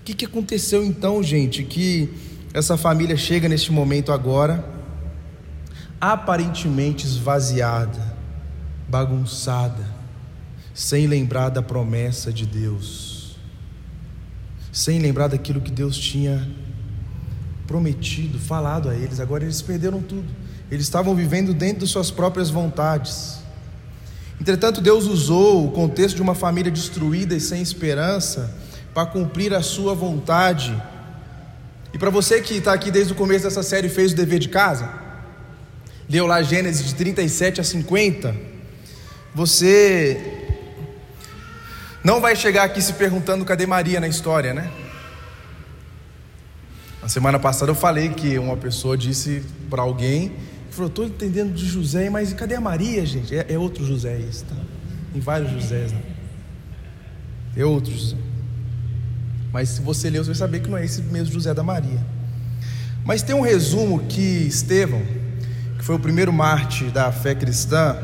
O 0.00 0.04
que, 0.04 0.12
que 0.12 0.24
aconteceu 0.24 0.84
então, 0.84 1.22
gente? 1.22 1.62
Que 1.62 2.12
essa 2.54 2.76
família 2.76 3.16
chega 3.16 3.48
neste 3.48 3.72
momento 3.72 4.12
agora, 4.12 4.64
aparentemente 6.00 7.04
esvaziada, 7.04 8.14
bagunçada, 8.88 9.84
sem 10.72 11.08
lembrar 11.08 11.48
da 11.48 11.60
promessa 11.60 12.32
de 12.32 12.46
Deus, 12.46 13.36
sem 14.70 15.00
lembrar 15.00 15.26
daquilo 15.26 15.60
que 15.60 15.70
Deus 15.70 15.98
tinha 15.98 16.48
prometido, 17.66 18.38
falado 18.38 18.88
a 18.88 18.94
eles. 18.94 19.18
Agora 19.18 19.42
eles 19.42 19.60
perderam 19.60 20.00
tudo. 20.00 20.28
Eles 20.70 20.84
estavam 20.84 21.12
vivendo 21.14 21.52
dentro 21.52 21.84
de 21.84 21.90
suas 21.90 22.12
próprias 22.12 22.50
vontades. 22.50 23.40
Entretanto, 24.40 24.80
Deus 24.80 25.06
usou 25.06 25.66
o 25.66 25.72
contexto 25.72 26.16
de 26.16 26.22
uma 26.22 26.34
família 26.36 26.70
destruída 26.70 27.34
e 27.34 27.40
sem 27.40 27.60
esperança 27.60 28.54
para 28.92 29.06
cumprir 29.06 29.52
a 29.54 29.62
sua 29.62 29.92
vontade. 29.92 30.80
E 31.94 31.98
para 31.98 32.10
você 32.10 32.40
que 32.40 32.54
está 32.54 32.72
aqui 32.72 32.90
desde 32.90 33.12
o 33.12 33.16
começo 33.16 33.44
dessa 33.44 33.62
série 33.62 33.88
fez 33.88 34.12
o 34.12 34.16
dever 34.16 34.40
de 34.40 34.48
casa, 34.48 34.92
leu 36.10 36.26
lá 36.26 36.42
Gênesis 36.42 36.84
de 36.88 36.94
37 36.96 37.60
a 37.60 37.64
50, 37.64 38.34
você 39.32 40.20
não 42.02 42.20
vai 42.20 42.34
chegar 42.34 42.64
aqui 42.64 42.82
se 42.82 42.94
perguntando 42.94 43.44
cadê 43.44 43.64
Maria 43.64 44.00
na 44.00 44.08
história, 44.08 44.52
né? 44.52 44.72
Na 47.00 47.08
semana 47.08 47.38
passada 47.38 47.70
eu 47.70 47.76
falei 47.76 48.08
que 48.08 48.40
uma 48.40 48.56
pessoa 48.56 48.98
disse 48.98 49.44
para 49.70 49.82
alguém, 49.82 50.32
falou, 50.70 50.88
estou 50.88 51.04
entendendo 51.04 51.54
de 51.54 51.64
José, 51.64 52.10
mas 52.10 52.32
cadê 52.32 52.56
a 52.56 52.60
Maria, 52.60 53.06
gente? 53.06 53.36
É, 53.36 53.46
é 53.50 53.56
outro 53.56 53.86
José 53.86 54.18
isso, 54.18 54.44
tá? 54.46 54.56
Tem 55.12 55.20
vários 55.20 55.52
Josés, 55.52 55.92
né? 55.92 56.02
É 57.56 57.64
outro 57.64 57.92
José. 57.92 58.16
Mas 59.54 59.68
se 59.68 59.80
você 59.80 60.10
ler, 60.10 60.18
você 60.18 60.30
vai 60.30 60.34
saber 60.34 60.58
que 60.58 60.68
não 60.68 60.76
é 60.76 60.84
esse 60.84 61.00
mesmo 61.00 61.32
José 61.32 61.54
da 61.54 61.62
Maria. 61.62 62.04
Mas 63.04 63.22
tem 63.22 63.36
um 63.36 63.40
resumo 63.40 64.00
que 64.00 64.20
Estevão, 64.20 65.00
que 65.78 65.84
foi 65.84 65.94
o 65.94 65.98
primeiro 66.00 66.32
mártir 66.32 66.90
da 66.90 67.12
fé 67.12 67.36
cristã, 67.36 67.96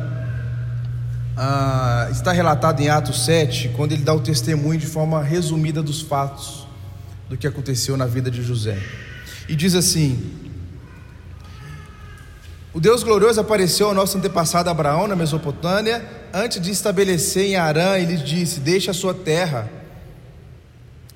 ah, 1.37 2.07
está 2.13 2.31
relatado 2.31 2.81
em 2.81 2.89
Atos 2.89 3.25
7, 3.25 3.71
quando 3.75 3.91
ele 3.91 4.05
dá 4.05 4.15
o 4.15 4.21
testemunho 4.21 4.79
de 4.79 4.87
forma 4.87 5.21
resumida 5.25 5.83
dos 5.83 6.01
fatos 6.01 6.69
do 7.29 7.37
que 7.37 7.49
aconteceu 7.49 7.97
na 7.97 8.07
vida 8.07 8.31
de 8.31 8.45
José. 8.45 8.79
E 9.49 9.57
diz 9.57 9.75
assim: 9.75 10.23
O 12.73 12.79
Deus 12.79 13.03
glorioso 13.03 13.41
apareceu 13.41 13.89
ao 13.89 13.95
nosso 13.95 14.17
antepassado 14.17 14.71
Abraão 14.71 15.09
na 15.09 15.17
Mesopotâmia, 15.17 16.09
antes 16.33 16.63
de 16.63 16.71
estabelecer 16.71 17.47
em 17.47 17.57
Arã, 17.57 17.99
e 17.99 18.07
lhe 18.07 18.19
disse: 18.19 18.61
Deixe 18.61 18.89
a 18.89 18.95
sua 18.95 19.13
terra, 19.13 19.80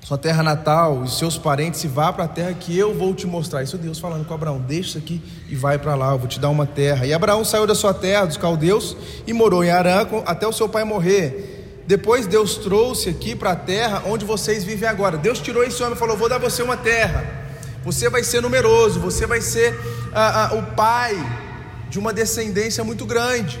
sua 0.05 0.19
terra 0.19 0.43
natal 0.43 1.03
e 1.03 1.09
seus 1.09 1.35
parentes 1.35 1.83
e 1.83 1.87
vá 1.87 2.13
para 2.13 2.25
a 2.25 2.27
terra 2.27 2.53
que 2.53 2.77
eu 2.77 2.93
vou 2.93 3.11
te 3.15 3.25
mostrar. 3.25 3.63
Isso 3.63 3.75
é 3.75 3.79
Deus 3.79 3.97
falando 3.97 4.23
com 4.23 4.35
Abraão: 4.35 4.59
Deixa 4.61 4.89
isso 4.89 4.97
aqui 4.99 5.19
e 5.49 5.55
vai 5.55 5.79
para 5.79 5.95
lá, 5.95 6.11
eu 6.11 6.19
vou 6.19 6.27
te 6.27 6.39
dar 6.39 6.51
uma 6.51 6.67
terra. 6.67 7.07
E 7.07 7.13
Abraão 7.13 7.43
saiu 7.43 7.65
da 7.65 7.73
sua 7.73 7.91
terra, 7.91 8.25
dos 8.25 8.37
caldeus, 8.37 8.95
e 9.25 9.33
morou 9.33 9.63
em 9.63 9.71
Arã 9.71 10.05
até 10.27 10.45
o 10.45 10.53
seu 10.53 10.69
pai 10.69 10.83
morrer. 10.83 11.81
Depois 11.87 12.27
Deus 12.27 12.55
trouxe 12.57 13.09
aqui 13.09 13.35
para 13.35 13.53
a 13.53 13.55
terra 13.55 14.03
onde 14.05 14.25
vocês 14.25 14.63
vivem 14.63 14.87
agora. 14.87 15.17
Deus 15.17 15.39
tirou 15.39 15.63
esse 15.63 15.81
homem 15.81 15.95
e 15.95 15.99
falou: 15.99 16.15
Vou 16.15 16.29
dar 16.29 16.37
você 16.37 16.61
uma 16.61 16.77
terra. 16.77 17.25
Você 17.83 18.07
vai 18.07 18.23
ser 18.23 18.43
numeroso, 18.43 18.99
você 18.99 19.25
vai 19.25 19.41
ser 19.41 19.75
ah, 20.13 20.51
ah, 20.51 20.55
o 20.55 20.75
pai 20.75 21.15
de 21.89 21.97
uma 21.97 22.13
descendência 22.13 22.83
muito 22.83 23.07
grande. 23.07 23.59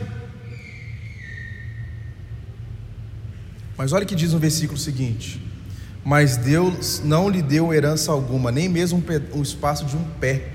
Mas 3.75 3.93
olha 3.93 4.03
o 4.03 4.07
que 4.07 4.13
diz 4.13 4.31
no 4.31 4.37
versículo 4.37 4.77
seguinte: 4.77 5.44
Mas 6.05 6.37
Deus 6.37 7.01
não 7.03 7.27
lhe 7.27 7.41
deu 7.41 7.73
herança 7.73 8.11
alguma, 8.11 8.51
nem 8.51 8.69
mesmo 8.69 9.03
um, 9.33 9.41
espaço 9.41 9.85
de 9.85 9.97
um 9.97 10.03
pé. 10.19 10.49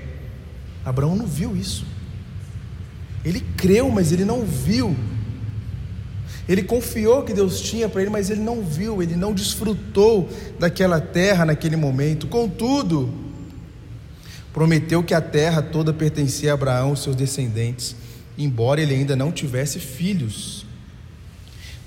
Abraão 0.83 1.15
não 1.15 1.27
viu 1.27 1.55
isso. 1.55 1.85
Ele 3.23 3.41
creu, 3.55 3.91
mas 3.91 4.11
ele 4.11 4.25
não 4.25 4.45
viu 4.45 4.95
ele 6.51 6.63
confiou 6.63 7.23
que 7.23 7.33
Deus 7.33 7.61
tinha 7.61 7.87
para 7.87 8.01
ele, 8.01 8.09
mas 8.09 8.29
ele 8.29 8.41
não 8.41 8.61
viu, 8.61 9.01
ele 9.01 9.15
não 9.15 9.33
desfrutou 9.33 10.29
daquela 10.59 10.99
terra 10.99 11.45
naquele 11.45 11.75
momento. 11.75 12.27
Contudo, 12.27 13.09
prometeu 14.51 15.03
que 15.03 15.13
a 15.13 15.21
terra 15.21 15.61
toda 15.61 15.93
pertencia 15.93 16.51
a 16.51 16.53
Abraão 16.53 16.93
e 16.93 16.97
seus 16.97 17.15
descendentes, 17.15 17.95
embora 18.37 18.81
ele 18.81 18.93
ainda 18.93 19.15
não 19.15 19.31
tivesse 19.31 19.79
filhos. 19.79 20.65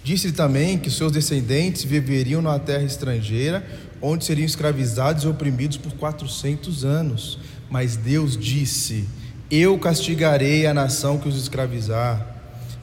Disse-lhe 0.04 0.34
também 0.34 0.76
que 0.78 0.90
seus 0.90 1.10
descendentes 1.10 1.82
viveriam 1.82 2.42
numa 2.42 2.58
terra 2.58 2.84
estrangeira, 2.84 3.66
onde 4.02 4.26
seriam 4.26 4.44
escravizados 4.44 5.24
e 5.24 5.26
oprimidos 5.26 5.78
por 5.78 5.94
400 5.94 6.84
anos. 6.84 7.38
Mas 7.70 7.96
Deus 7.96 8.36
disse: 8.36 9.08
Eu 9.50 9.78
castigarei 9.78 10.66
a 10.66 10.74
nação 10.74 11.18
que 11.18 11.26
os 11.26 11.40
escravizar 11.40 12.34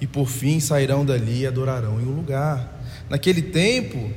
e 0.01 0.07
por 0.07 0.27
fim 0.27 0.59
sairão 0.59 1.05
dali 1.05 1.41
e 1.41 1.47
adorarão 1.47 2.01
em 2.01 2.05
um 2.05 2.15
lugar. 2.15 2.81
Naquele 3.07 3.43
tempo, 3.43 4.11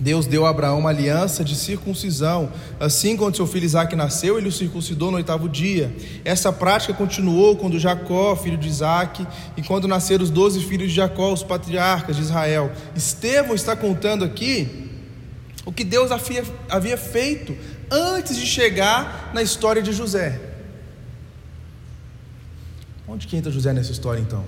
Deus 0.00 0.26
deu 0.26 0.46
a 0.46 0.50
Abraão 0.50 0.78
uma 0.78 0.88
aliança 0.88 1.44
de 1.44 1.54
circuncisão. 1.54 2.50
Assim, 2.80 3.18
quando 3.18 3.36
seu 3.36 3.46
filho 3.46 3.66
Isaac 3.66 3.94
nasceu, 3.94 4.38
ele 4.38 4.48
o 4.48 4.52
circuncidou 4.52 5.10
no 5.10 5.18
oitavo 5.18 5.46
dia. 5.46 5.94
Essa 6.24 6.50
prática 6.50 6.94
continuou 6.94 7.54
quando 7.56 7.78
Jacó, 7.78 8.34
filho 8.34 8.56
de 8.56 8.66
Isaac, 8.66 9.26
e 9.58 9.62
quando 9.62 9.86
nasceram 9.86 10.24
os 10.24 10.30
doze 10.30 10.60
filhos 10.60 10.88
de 10.88 10.96
Jacó, 10.96 11.32
os 11.32 11.42
patriarcas 11.42 12.16
de 12.16 12.22
Israel. 12.22 12.72
Estevão 12.96 13.54
está 13.54 13.76
contando 13.76 14.24
aqui 14.24 14.88
o 15.66 15.72
que 15.72 15.84
Deus 15.84 16.10
havia, 16.10 16.96
feito 16.96 17.54
antes 17.90 18.36
de 18.36 18.46
chegar 18.46 19.30
na 19.34 19.42
história 19.42 19.82
de 19.82 19.92
José. 19.92 20.40
Onde 23.06 23.26
que 23.26 23.36
entra 23.36 23.52
José 23.52 23.74
nessa 23.74 23.92
história 23.92 24.20
então? 24.20 24.44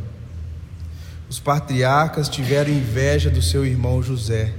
Os 1.28 1.38
patriarcas 1.38 2.28
tiveram 2.28 2.70
inveja 2.70 3.28
do 3.28 3.42
seu 3.42 3.66
irmão 3.66 4.02
José 4.02 4.54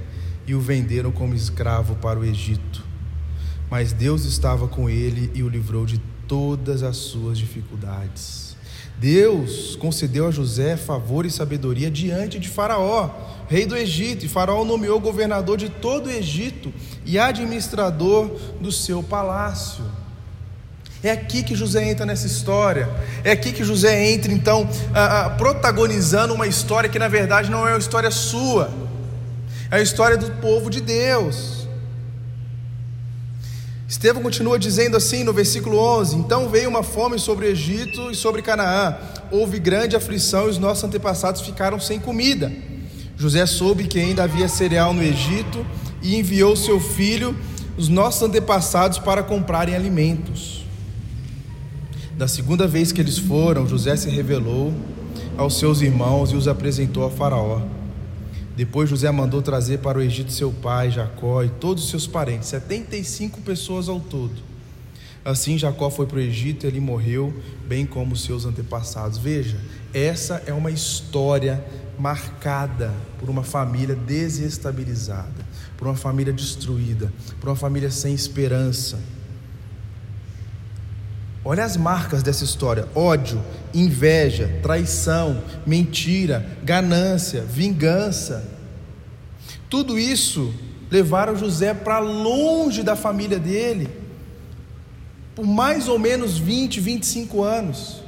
e 0.46 0.54
o 0.54 0.60
venderam 0.60 1.10
como 1.10 1.34
escravo 1.34 1.94
para 1.96 2.18
o 2.18 2.24
Egito. 2.24 2.84
Mas 3.70 3.92
Deus 3.92 4.24
estava 4.24 4.68
com 4.68 4.88
ele 4.88 5.30
e 5.34 5.42
o 5.42 5.48
livrou 5.48 5.86
de 5.86 5.98
todas 6.28 6.82
as 6.82 6.96
suas 6.96 7.38
dificuldades. 7.38 8.54
Deus 8.96 9.74
concedeu 9.76 10.28
a 10.28 10.30
José 10.30 10.76
favor 10.76 11.26
e 11.26 11.30
sabedoria 11.30 11.90
diante 11.90 12.38
de 12.38 12.48
Faraó, 12.48 13.10
rei 13.48 13.66
do 13.66 13.76
Egito, 13.76 14.24
e 14.24 14.28
Faraó 14.28 14.64
nomeou 14.64 15.00
governador 15.00 15.56
de 15.58 15.68
todo 15.68 16.06
o 16.06 16.10
Egito 16.10 16.72
e 17.04 17.18
administrador 17.18 18.30
do 18.60 18.70
seu 18.70 19.02
palácio. 19.02 19.84
É 21.02 21.10
aqui 21.10 21.42
que 21.42 21.54
José 21.54 21.90
entra 21.90 22.06
nessa 22.06 22.26
história. 22.26 22.88
É 23.22 23.32
aqui 23.32 23.52
que 23.52 23.62
José 23.62 24.10
entra, 24.10 24.32
então, 24.32 24.66
protagonizando 25.36 26.32
uma 26.32 26.46
história 26.46 26.88
que 26.88 26.98
na 26.98 27.08
verdade 27.08 27.50
não 27.50 27.68
é 27.68 27.72
uma 27.72 27.78
história 27.78 28.10
sua, 28.10 28.72
é 29.74 29.80
a 29.80 29.82
história 29.82 30.16
do 30.16 30.30
povo 30.40 30.70
de 30.70 30.80
Deus. 30.80 31.66
Estevão 33.88 34.22
continua 34.22 34.58
dizendo 34.58 34.96
assim 34.96 35.24
no 35.24 35.32
versículo 35.32 35.78
11: 35.78 36.16
Então 36.16 36.48
veio 36.48 36.68
uma 36.68 36.82
fome 36.82 37.18
sobre 37.18 37.46
o 37.46 37.48
Egito 37.48 38.10
e 38.10 38.14
sobre 38.14 38.40
Canaã, 38.40 38.96
houve 39.32 39.58
grande 39.58 39.96
aflição 39.96 40.46
e 40.46 40.50
os 40.50 40.58
nossos 40.58 40.84
antepassados 40.84 41.42
ficaram 41.42 41.80
sem 41.80 41.98
comida. 41.98 42.52
José 43.16 43.44
soube 43.46 43.84
que 43.84 43.98
ainda 43.98 44.24
havia 44.24 44.48
cereal 44.48 44.92
no 44.92 45.02
Egito 45.02 45.66
e 46.00 46.16
enviou 46.16 46.54
seu 46.54 46.78
filho, 46.78 47.36
os 47.76 47.88
nossos 47.88 48.22
antepassados, 48.22 48.98
para 48.98 49.22
comprarem 49.22 49.74
alimentos. 49.74 50.64
Da 52.16 52.28
segunda 52.28 52.68
vez 52.68 52.92
que 52.92 53.00
eles 53.00 53.18
foram, 53.18 53.66
José 53.66 53.96
se 53.96 54.08
revelou 54.08 54.72
aos 55.36 55.58
seus 55.58 55.80
irmãos 55.80 56.30
e 56.30 56.36
os 56.36 56.46
apresentou 56.46 57.04
a 57.04 57.10
Faraó. 57.10 57.83
Depois 58.56 58.88
José 58.88 59.10
mandou 59.10 59.42
trazer 59.42 59.78
para 59.78 59.98
o 59.98 60.02
Egito 60.02 60.30
seu 60.30 60.52
pai, 60.52 60.90
Jacó, 60.90 61.42
e 61.42 61.48
todos 61.48 61.84
os 61.84 61.90
seus 61.90 62.06
parentes, 62.06 62.48
75 62.48 63.40
pessoas 63.40 63.88
ao 63.88 63.98
todo. 63.98 64.54
Assim 65.24 65.56
Jacó 65.56 65.90
foi 65.90 66.06
para 66.06 66.18
o 66.18 66.20
Egito 66.20 66.64
e 66.64 66.68
ele 66.68 66.80
morreu, 66.80 67.34
bem 67.66 67.86
como 67.86 68.14
seus 68.14 68.44
antepassados. 68.44 69.18
Veja, 69.18 69.58
essa 69.92 70.42
é 70.46 70.52
uma 70.52 70.70
história 70.70 71.64
marcada 71.98 72.92
por 73.18 73.30
uma 73.30 73.42
família 73.42 73.96
desestabilizada, 73.96 75.46
por 75.76 75.88
uma 75.88 75.96
família 75.96 76.32
destruída, 76.32 77.12
por 77.40 77.48
uma 77.48 77.56
família 77.56 77.90
sem 77.90 78.14
esperança. 78.14 78.98
Olha 81.44 81.64
as 81.64 81.76
marcas 81.76 82.22
dessa 82.22 82.42
história: 82.42 82.88
ódio, 82.94 83.42
inveja, 83.72 84.60
traição, 84.62 85.42
mentira, 85.66 86.44
ganância, 86.62 87.42
vingança. 87.42 88.48
Tudo 89.68 89.98
isso 89.98 90.54
levaram 90.90 91.36
José 91.36 91.74
para 91.74 91.98
longe 91.98 92.82
da 92.82 92.96
família 92.96 93.38
dele, 93.38 93.90
por 95.34 95.44
mais 95.44 95.88
ou 95.88 95.98
menos 95.98 96.38
20, 96.38 96.80
25 96.80 97.42
anos. 97.42 98.02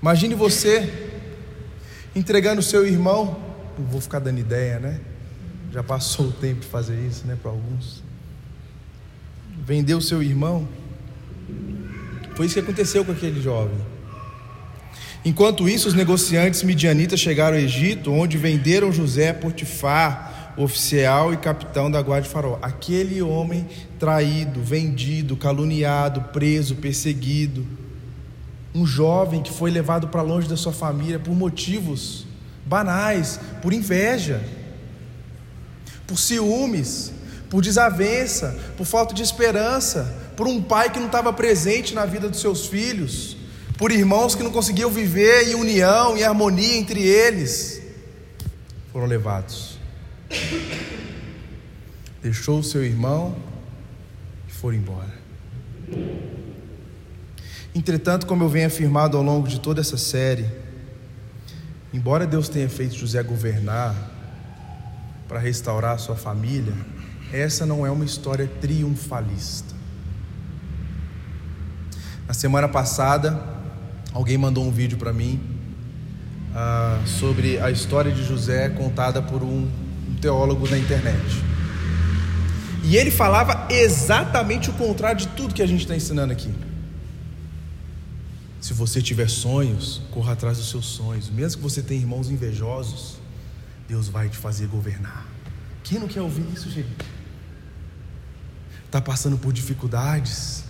Imagine 0.00 0.34
você 0.34 1.08
entregando 2.14 2.62
seu 2.62 2.86
irmão, 2.86 3.36
não 3.78 3.86
vou 3.86 4.00
ficar 4.00 4.18
dando 4.18 4.38
ideia, 4.38 4.78
né? 4.78 5.00
Já 5.72 5.82
passou 5.82 6.26
o 6.26 6.32
tempo 6.32 6.60
de 6.60 6.66
fazer 6.66 6.98
isso, 7.06 7.26
né, 7.26 7.36
para 7.40 7.50
alguns. 7.50 8.07
Vendeu 9.68 10.00
seu 10.00 10.22
irmão. 10.22 10.66
Foi 12.34 12.46
isso 12.46 12.54
que 12.54 12.60
aconteceu 12.60 13.04
com 13.04 13.12
aquele 13.12 13.38
jovem. 13.38 13.76
Enquanto 15.22 15.68
isso, 15.68 15.88
os 15.88 15.92
negociantes 15.92 16.62
midianitas 16.62 17.20
chegaram 17.20 17.54
ao 17.54 17.62
Egito, 17.62 18.10
onde 18.10 18.38
venderam 18.38 18.90
José 18.90 19.30
Potifar, 19.34 20.54
oficial 20.56 21.34
e 21.34 21.36
capitão 21.36 21.90
da 21.90 22.00
guarda 22.00 22.26
de 22.26 22.32
Faraó. 22.32 22.58
Aquele 22.62 23.20
homem 23.20 23.68
traído, 23.98 24.62
vendido, 24.62 25.36
caluniado, 25.36 26.22
preso, 26.32 26.76
perseguido. 26.76 27.66
Um 28.74 28.86
jovem 28.86 29.42
que 29.42 29.52
foi 29.52 29.70
levado 29.70 30.08
para 30.08 30.22
longe 30.22 30.48
da 30.48 30.56
sua 30.56 30.72
família 30.72 31.18
por 31.18 31.34
motivos 31.34 32.24
banais, 32.64 33.38
por 33.60 33.74
inveja, 33.74 34.42
por 36.06 36.18
ciúmes, 36.18 37.12
por 37.50 37.62
desavença, 37.62 38.58
por 38.76 38.86
falta 38.86 39.14
de 39.14 39.22
esperança, 39.22 40.14
por 40.36 40.46
um 40.46 40.62
pai 40.62 40.90
que 40.90 40.98
não 40.98 41.06
estava 41.06 41.32
presente 41.32 41.94
na 41.94 42.04
vida 42.04 42.28
dos 42.28 42.40
seus 42.40 42.66
filhos 42.66 43.38
por 43.78 43.92
irmãos 43.92 44.34
que 44.34 44.42
não 44.42 44.50
conseguiam 44.50 44.90
viver 44.90 45.48
em 45.48 45.54
união 45.54 46.16
e 46.16 46.24
harmonia 46.24 46.76
entre 46.76 47.00
eles, 47.00 47.80
foram 48.92 49.06
levados. 49.06 49.78
Deixou 52.20 52.58
o 52.58 52.64
seu 52.64 52.84
irmão 52.84 53.36
e 54.48 54.52
foram 54.52 54.76
embora. 54.76 55.14
Entretanto, 57.72 58.26
como 58.26 58.42
eu 58.42 58.48
venho 58.48 58.66
afirmado 58.66 59.16
ao 59.16 59.22
longo 59.22 59.46
de 59.46 59.60
toda 59.60 59.80
essa 59.80 59.96
série, 59.96 60.50
embora 61.94 62.26
Deus 62.26 62.48
tenha 62.48 62.68
feito 62.68 62.96
José 62.96 63.22
governar 63.22 63.94
para 65.28 65.38
restaurar 65.38 65.94
a 65.94 65.98
sua 65.98 66.16
família, 66.16 66.74
essa 67.32 67.66
não 67.66 67.86
é 67.86 67.90
uma 67.90 68.04
história 68.04 68.46
triunfalista. 68.60 69.74
Na 72.26 72.34
semana 72.34 72.68
passada, 72.68 73.58
Alguém 74.12 74.38
mandou 74.38 74.66
um 74.66 74.70
vídeo 74.70 74.96
para 74.96 75.12
mim 75.12 75.40
uh, 76.50 77.06
sobre 77.06 77.58
a 77.60 77.70
história 77.70 78.10
de 78.10 78.24
José 78.24 78.68
contada 78.70 79.20
por 79.22 79.42
um, 79.42 79.68
um 80.08 80.14
teólogo 80.20 80.68
na 80.68 80.78
internet. 80.78 81.22
E 82.82 82.96
ele 82.96 83.10
falava 83.10 83.68
exatamente 83.70 84.70
o 84.70 84.72
contrário 84.72 85.20
de 85.20 85.28
tudo 85.28 85.54
que 85.54 85.62
a 85.62 85.66
gente 85.66 85.82
está 85.82 85.94
ensinando 85.94 86.32
aqui. 86.32 86.52
Se 88.60 88.72
você 88.72 89.00
tiver 89.00 89.28
sonhos, 89.28 90.00
corra 90.10 90.32
atrás 90.32 90.56
dos 90.56 90.70
seus 90.70 90.86
sonhos. 90.86 91.28
Mesmo 91.28 91.58
que 91.58 91.62
você 91.62 91.82
tenha 91.82 92.00
irmãos 92.00 92.30
invejosos, 92.30 93.18
Deus 93.86 94.08
vai 94.08 94.28
te 94.28 94.36
fazer 94.36 94.66
governar. 94.66 95.26
Quem 95.84 95.98
não 95.98 96.08
quer 96.08 96.22
ouvir 96.22 96.44
isso, 96.52 96.68
gente? 96.70 96.88
Está 98.88 99.02
passando 99.02 99.36
por 99.36 99.52
dificuldades? 99.52 100.64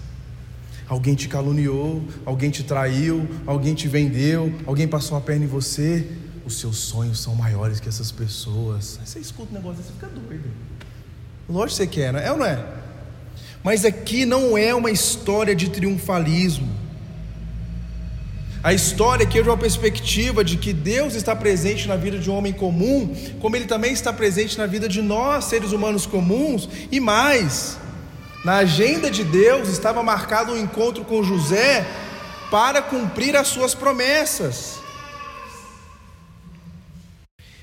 Alguém 0.88 1.14
te 1.14 1.28
caluniou, 1.28 2.02
alguém 2.26 2.50
te 2.50 2.64
traiu, 2.64 3.28
alguém 3.46 3.74
te 3.74 3.86
vendeu, 3.86 4.52
alguém 4.66 4.88
passou 4.88 5.16
a 5.16 5.20
perna 5.20 5.44
em 5.44 5.48
você. 5.48 6.04
Os 6.44 6.58
seus 6.58 6.78
sonhos 6.78 7.20
são 7.20 7.36
maiores 7.36 7.78
que 7.78 7.88
essas 7.88 8.10
pessoas. 8.10 8.98
Você 9.04 9.20
escuta 9.20 9.52
um 9.52 9.54
negócio 9.54 9.84
você 9.84 9.92
fica 9.92 10.08
doido. 10.08 10.50
Lógico 11.48 11.68
que 11.68 11.76
você 11.76 11.86
quer, 11.86 12.12
não 12.12 12.18
é? 12.18 12.26
é 12.26 12.32
ou 12.32 12.38
não 12.38 12.46
é? 12.46 12.66
Mas 13.62 13.84
aqui 13.84 14.24
não 14.24 14.58
é 14.58 14.74
uma 14.74 14.90
história 14.90 15.54
de 15.54 15.70
triunfalismo. 15.70 16.68
A 18.64 18.74
história 18.74 19.24
aqui 19.24 19.38
é 19.38 19.42
de 19.42 19.48
uma 19.48 19.56
perspectiva 19.56 20.42
de 20.42 20.56
que 20.56 20.72
Deus 20.72 21.14
está 21.14 21.36
presente 21.36 21.86
na 21.86 21.94
vida 21.94 22.18
de 22.18 22.28
um 22.28 22.34
homem 22.34 22.52
comum, 22.52 23.14
como 23.40 23.54
Ele 23.54 23.66
também 23.66 23.92
está 23.92 24.12
presente 24.12 24.58
na 24.58 24.66
vida 24.66 24.88
de 24.88 25.00
nós, 25.00 25.44
seres 25.44 25.70
humanos 25.70 26.04
comuns, 26.04 26.68
e 26.90 26.98
mais, 26.98 27.78
na 28.44 28.56
agenda 28.56 29.10
de 29.10 29.24
Deus 29.24 29.68
estava 29.68 30.02
marcado 30.02 30.52
um 30.52 30.56
encontro 30.56 31.04
com 31.04 31.22
José 31.22 31.84
para 32.50 32.80
cumprir 32.80 33.36
as 33.36 33.48
suas 33.48 33.74
promessas. 33.74 34.78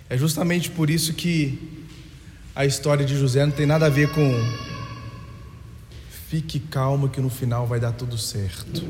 É 0.09 0.17
justamente 0.17 0.69
por 0.69 0.89
isso 0.89 1.13
que 1.13 1.87
a 2.55 2.65
história 2.65 3.05
de 3.05 3.17
José 3.17 3.45
não 3.45 3.53
tem 3.53 3.65
nada 3.65 3.87
a 3.87 3.89
ver 3.89 4.11
com 4.13 4.31
fique 6.29 6.59
calmo 6.59 7.09
que 7.09 7.21
no 7.21 7.29
final 7.29 7.65
vai 7.65 7.79
dar 7.79 7.93
tudo 7.93 8.17
certo. 8.17 8.83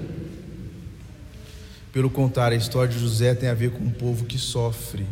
Pelo 1.94 2.10
contrário, 2.10 2.58
a 2.58 2.60
história 2.60 2.92
de 2.92 3.00
José 3.00 3.34
tem 3.34 3.48
a 3.48 3.54
ver 3.54 3.72
com 3.72 3.84
um 3.84 3.92
povo 3.92 4.26
que 4.26 4.38
sofre, 4.38 5.06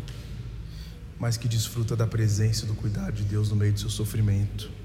mas 1.18 1.38
que 1.38 1.48
desfruta 1.48 1.96
da 1.96 2.06
presença 2.06 2.66
e 2.66 2.68
do 2.68 2.74
cuidado 2.74 3.14
de 3.14 3.24
Deus 3.24 3.50
no 3.50 3.56
meio 3.56 3.72
do 3.72 3.80
seu 3.80 3.90
sofrimento 3.90 4.83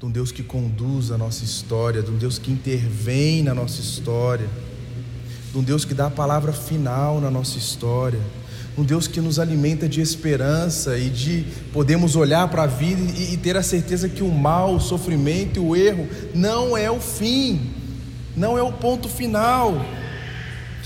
de 0.00 0.06
um 0.06 0.10
Deus 0.10 0.32
que 0.32 0.42
conduz 0.42 1.10
a 1.10 1.18
nossa 1.18 1.44
história, 1.44 2.00
de 2.00 2.10
um 2.10 2.16
Deus 2.16 2.38
que 2.38 2.50
intervém 2.50 3.42
na 3.42 3.52
nossa 3.52 3.82
história, 3.82 4.48
de 5.52 5.58
um 5.58 5.62
Deus 5.62 5.84
que 5.84 5.92
dá 5.92 6.06
a 6.06 6.10
palavra 6.10 6.54
final 6.54 7.20
na 7.20 7.30
nossa 7.30 7.58
história, 7.58 8.18
um 8.78 8.82
Deus 8.82 9.06
que 9.06 9.20
nos 9.20 9.38
alimenta 9.38 9.86
de 9.86 10.00
esperança 10.00 10.96
e 10.96 11.10
de 11.10 11.44
podemos 11.70 12.16
olhar 12.16 12.48
para 12.48 12.62
a 12.62 12.66
vida 12.66 13.12
e, 13.14 13.34
e 13.34 13.36
ter 13.36 13.58
a 13.58 13.62
certeza 13.62 14.08
que 14.08 14.22
o 14.22 14.32
mal, 14.32 14.74
o 14.74 14.80
sofrimento 14.80 15.58
e 15.58 15.60
o 15.60 15.76
erro 15.76 16.08
não 16.34 16.74
é 16.74 16.90
o 16.90 16.98
fim, 16.98 17.70
não 18.34 18.56
é 18.56 18.62
o 18.62 18.72
ponto 18.72 19.06
final. 19.06 19.84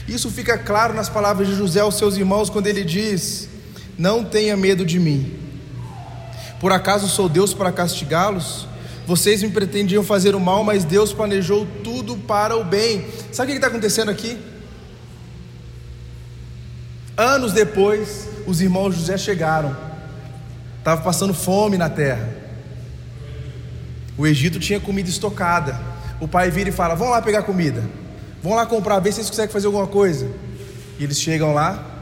Isso 0.08 0.28
fica 0.28 0.58
claro 0.58 0.92
nas 0.92 1.08
palavras 1.08 1.46
de 1.46 1.54
José 1.54 1.78
aos 1.78 1.94
seus 1.94 2.16
irmãos 2.16 2.50
quando 2.50 2.66
ele 2.66 2.82
diz: 2.82 3.48
Não 3.96 4.24
tenha 4.24 4.56
medo 4.56 4.84
de 4.84 4.98
mim. 4.98 5.34
Por 6.58 6.72
acaso 6.72 7.06
sou 7.06 7.28
Deus 7.28 7.54
para 7.54 7.70
castigá-los? 7.70 8.73
Vocês 9.06 9.42
me 9.42 9.50
pretendiam 9.50 10.02
fazer 10.02 10.34
o 10.34 10.40
mal, 10.40 10.64
mas 10.64 10.84
Deus 10.84 11.12
planejou 11.12 11.66
tudo 11.82 12.16
para 12.16 12.56
o 12.56 12.64
bem. 12.64 13.06
Sabe 13.30 13.48
o 13.48 13.52
que 13.52 13.58
está 13.58 13.68
acontecendo 13.68 14.10
aqui? 14.10 14.38
Anos 17.16 17.52
depois, 17.52 18.28
os 18.46 18.60
irmãos 18.60 18.94
José 18.94 19.18
chegaram. 19.18 19.76
Estava 20.78 21.02
passando 21.02 21.34
fome 21.34 21.76
na 21.76 21.88
terra. 21.88 22.28
O 24.16 24.26
Egito 24.26 24.58
tinha 24.58 24.80
comida 24.80 25.08
estocada. 25.08 25.80
O 26.20 26.26
pai 26.26 26.50
vira 26.50 26.70
e 26.70 26.72
fala: 26.72 26.94
Vão 26.94 27.10
lá 27.10 27.20
pegar 27.20 27.42
comida. 27.42 27.84
Vão 28.42 28.54
lá 28.54 28.66
comprar, 28.66 28.98
ver 29.00 29.10
se 29.10 29.16
vocês 29.16 29.30
conseguem 29.30 29.52
fazer 29.52 29.66
alguma 29.66 29.86
coisa. 29.86 30.30
E 30.98 31.04
eles 31.04 31.20
chegam 31.20 31.52
lá. 31.52 31.92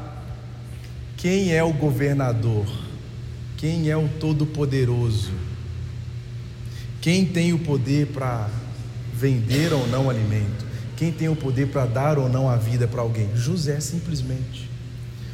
Quem 1.16 1.54
é 1.54 1.62
o 1.62 1.72
governador? 1.72 2.66
Quem 3.56 3.90
é 3.90 3.96
o 3.96 4.08
todo-poderoso? 4.08 5.30
Quem 7.02 7.26
tem 7.26 7.52
o 7.52 7.58
poder 7.58 8.06
para 8.06 8.48
vender 9.12 9.72
ou 9.72 9.88
não 9.88 10.08
alimento? 10.08 10.64
Quem 10.96 11.10
tem 11.10 11.28
o 11.28 11.34
poder 11.34 11.66
para 11.66 11.84
dar 11.84 12.16
ou 12.16 12.28
não 12.28 12.48
a 12.48 12.54
vida 12.54 12.86
para 12.86 13.02
alguém? 13.02 13.28
José, 13.34 13.80
simplesmente. 13.80 14.70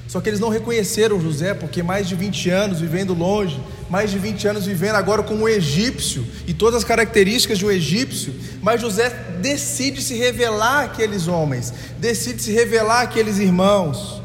Só 0.08 0.18
que 0.18 0.30
eles 0.30 0.40
não 0.40 0.48
reconheceram 0.48 1.20
José, 1.20 1.52
porque 1.52 1.82
mais 1.82 2.08
de 2.08 2.14
20 2.14 2.48
anos 2.48 2.80
vivendo 2.80 3.12
longe, 3.12 3.60
mais 3.90 4.10
de 4.10 4.18
20 4.18 4.48
anos 4.48 4.64
vivendo 4.64 4.94
agora 4.94 5.22
como 5.22 5.44
um 5.44 5.48
egípcio, 5.48 6.26
e 6.46 6.54
todas 6.54 6.76
as 6.76 6.84
características 6.84 7.58
de 7.58 7.66
um 7.66 7.70
egípcio, 7.70 8.34
mas 8.62 8.80
José 8.80 9.10
decide 9.42 10.00
se 10.00 10.14
revelar 10.14 10.86
àqueles 10.86 11.28
homens, 11.28 11.74
decide 11.98 12.42
se 12.42 12.50
revelar 12.50 13.02
àqueles 13.02 13.36
irmãos. 13.36 14.22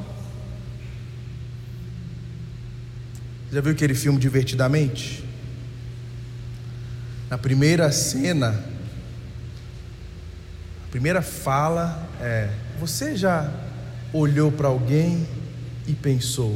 Já 3.52 3.60
viu 3.60 3.74
aquele 3.74 3.94
filme 3.94 4.18
Divertidamente? 4.18 5.33
Na 7.34 7.38
primeira 7.40 7.92
cena, 7.92 8.64
a 10.86 10.92
primeira 10.92 11.20
fala 11.20 12.08
é: 12.22 12.54
Você 12.80 13.16
já 13.16 13.52
olhou 14.14 14.52
para 14.52 14.68
alguém 14.68 15.28
e 15.88 15.94
pensou, 15.94 16.56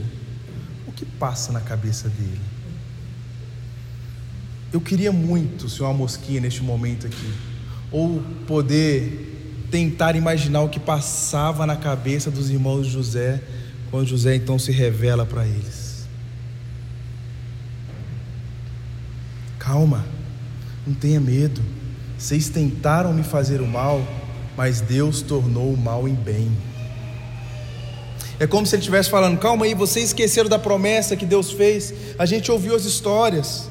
o 0.85 0.91
que 0.91 1.03
passa 1.03 1.51
na 1.51 1.61
cabeça 1.61 2.07
dele? 2.09 2.39
Eu 4.71 4.79
queria 4.79 5.11
muito 5.11 5.67
ser 5.67 5.81
uma 5.81 5.95
mosquinha 5.95 6.41
neste 6.41 6.61
momento 6.61 7.07
aqui, 7.07 7.33
ou 7.91 8.21
poder 8.45 9.65
tentar 9.71 10.15
imaginar 10.15 10.61
o 10.61 10.69
que 10.69 10.79
passava 10.79 11.65
na 11.65 11.75
cabeça 11.75 12.29
dos 12.29 12.51
irmãos 12.51 12.85
de 12.85 12.93
José, 12.93 13.41
quando 13.89 14.05
José 14.05 14.35
então 14.35 14.59
se 14.59 14.71
revela 14.71 15.25
para 15.25 15.43
eles. 15.43 16.07
Calma. 19.57 20.16
Não 20.87 20.93
tenha 20.93 21.19
medo. 21.19 21.61
Vocês 22.17 22.47
tentaram 22.47 23.13
me 23.13 23.21
fazer 23.21 23.59
o 23.59 23.67
mal, 23.67 24.01
mas 24.55 24.79
Deus 24.79 25.21
tornou 25.21 25.73
o 25.73 25.77
mal 25.77 26.07
em 26.07 26.15
bem. 26.15 26.49
É 28.39 28.47
como 28.47 28.65
se 28.65 28.73
ele 28.73 28.79
estivesse 28.79 29.09
falando: 29.09 29.37
calma 29.37 29.65
aí, 29.65 29.73
vocês 29.73 30.07
esqueceram 30.07 30.47
da 30.47 30.57
promessa 30.57 31.17
que 31.17 31.25
Deus 31.25 31.51
fez. 31.51 31.93
A 32.17 32.25
gente 32.25 32.49
ouviu 32.49 32.73
as 32.73 32.85
histórias. 32.85 33.69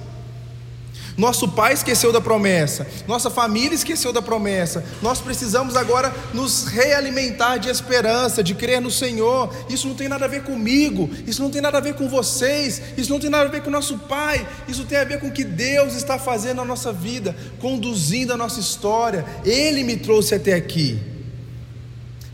Nosso 1.17 1.49
pai 1.49 1.73
esqueceu 1.73 2.13
da 2.13 2.21
promessa, 2.21 2.87
nossa 3.09 3.31
família 3.31 3.75
esqueceu 3.75 4.13
da 4.13 4.21
promessa. 4.21 4.85
Nós 5.01 5.19
precisamos 5.19 5.75
agora 5.75 6.15
nos 6.35 6.67
realimentar 6.67 7.59
de 7.59 7.71
esperança, 7.71 8.43
de 8.43 8.55
crer 8.55 8.83
no 8.83 8.91
Senhor. 8.91 9.51
Isso 9.71 9.89
não 9.89 9.95
tem 9.95 10.09
nada 10.09 10.27
a 10.27 10.29
ver 10.29 10.43
comigo, 10.43 11.09
isso 11.27 11.43
não 11.43 11.51
tem 11.51 11.63
nada 11.63 11.79
a 11.79 11.81
ver 11.81 11.95
com 11.95 12.07
vocês, 12.07 12.83
isso 12.99 13.11
não 13.11 13.19
tem 13.19 13.31
nada 13.31 13.47
a 13.47 13.51
ver 13.51 13.63
com 13.63 13.71
nosso 13.71 13.97
pai, 14.01 14.47
isso 14.69 14.85
tem 14.85 14.99
a 14.99 15.05
ver 15.05 15.19
com 15.19 15.29
o 15.29 15.33
que 15.33 15.45
Deus 15.45 15.95
está 15.95 16.19
fazendo 16.19 16.59
na 16.59 16.67
nossa 16.67 16.93
vida, 16.93 17.35
conduzindo 17.61 18.35
a 18.35 18.37
nossa 18.37 18.61
história. 18.61 19.25
Ele 19.43 19.83
me 19.85 19.97
trouxe 19.97 20.35
até 20.35 20.53
aqui. 20.53 21.01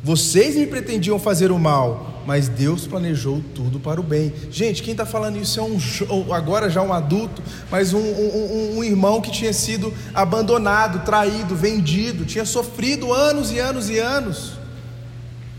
Vocês 0.03 0.57
me 0.57 0.67
pretendiam 0.67 1.21
fazer 1.21 1.53
o 1.53 1.59
mal, 1.59 2.12
mas 2.27 2.49
Deus 2.49 2.87
planejou 2.87 3.43
tudo 3.55 3.81
para 3.81 4.01
o 4.01 4.05
bem. 4.05 4.33
Gente, 4.51 4.83
quem 4.83 4.93
está 4.93 5.05
falando 5.05 5.37
isso 5.37 5.59
é 5.59 5.63
um 5.63 6.33
agora 6.33 6.71
já 6.71 6.83
um 6.83 6.93
adulto, 6.93 7.43
mas 7.71 7.93
um, 7.93 7.99
um, 7.99 8.79
um, 8.79 8.85
irmão 8.85 9.21
que 9.21 9.31
tinha 9.31 9.53
sido 9.53 9.93
abandonado, 10.15 11.05
traído, 11.05 11.55
vendido, 11.55 12.25
tinha 12.25 12.45
sofrido 12.45 13.13
anos 13.13 13.51
e 13.51 13.59
anos 13.59 13.89
e 13.91 13.99
anos. 13.99 14.53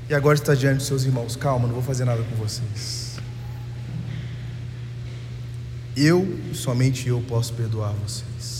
E 0.10 0.14
agora 0.14 0.36
está 0.36 0.54
diante 0.54 0.78
dos 0.78 0.88
seus 0.88 1.04
irmãos. 1.04 1.36
Calma, 1.36 1.68
não 1.68 1.74
vou 1.74 1.84
fazer 1.84 2.06
nada 2.06 2.22
com 2.24 2.36
vocês. 2.36 3.14
Eu, 5.96 6.40
somente 6.54 7.08
eu, 7.08 7.22
posso 7.28 7.54
perdoar 7.54 7.94
vocês. 7.94 8.53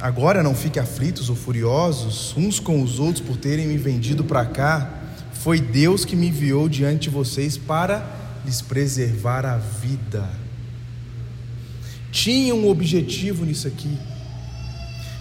Agora 0.00 0.42
não 0.42 0.54
fiquem 0.54 0.82
aflitos 0.82 1.30
ou 1.30 1.36
furiosos 1.36 2.34
uns 2.36 2.60
com 2.60 2.82
os 2.82 2.98
outros 2.98 3.26
por 3.26 3.36
terem 3.36 3.66
me 3.66 3.78
vendido 3.78 4.24
para 4.24 4.44
cá. 4.44 5.02
Foi 5.32 5.60
Deus 5.60 6.04
que 6.04 6.14
me 6.14 6.28
enviou 6.28 6.68
diante 6.68 7.04
de 7.04 7.10
vocês 7.10 7.56
para 7.56 8.06
lhes 8.44 8.60
preservar 8.60 9.46
a 9.46 9.56
vida. 9.56 10.28
Tinha 12.12 12.54
um 12.54 12.68
objetivo 12.68 13.44
nisso 13.44 13.66
aqui. 13.66 13.96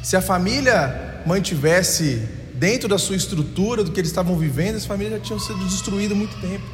Se 0.03 0.15
a 0.15 0.21
família 0.21 1.23
mantivesse 1.25 2.21
dentro 2.53 2.87
da 2.87 2.97
sua 2.97 3.15
estrutura 3.15 3.83
do 3.83 3.91
que 3.91 3.99
eles 3.99 4.11
estavam 4.11 4.37
vivendo, 4.37 4.75
as 4.75 4.85
famílias 4.85 5.19
já 5.19 5.19
tinham 5.19 5.39
sido 5.39 5.59
destruídas 5.65 6.11
há 6.11 6.15
muito 6.15 6.39
tempo. 6.39 6.65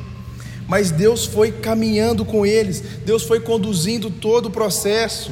Mas 0.67 0.91
Deus 0.91 1.25
foi 1.25 1.51
caminhando 1.51 2.23
com 2.23 2.45
eles, 2.45 2.81
Deus 3.05 3.23
foi 3.23 3.39
conduzindo 3.39 4.09
todo 4.09 4.47
o 4.47 4.51
processo. 4.51 5.31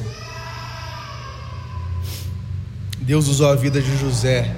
Deus 3.00 3.28
usou 3.28 3.48
a 3.48 3.56
vida 3.56 3.80
de 3.80 3.96
José 3.96 4.54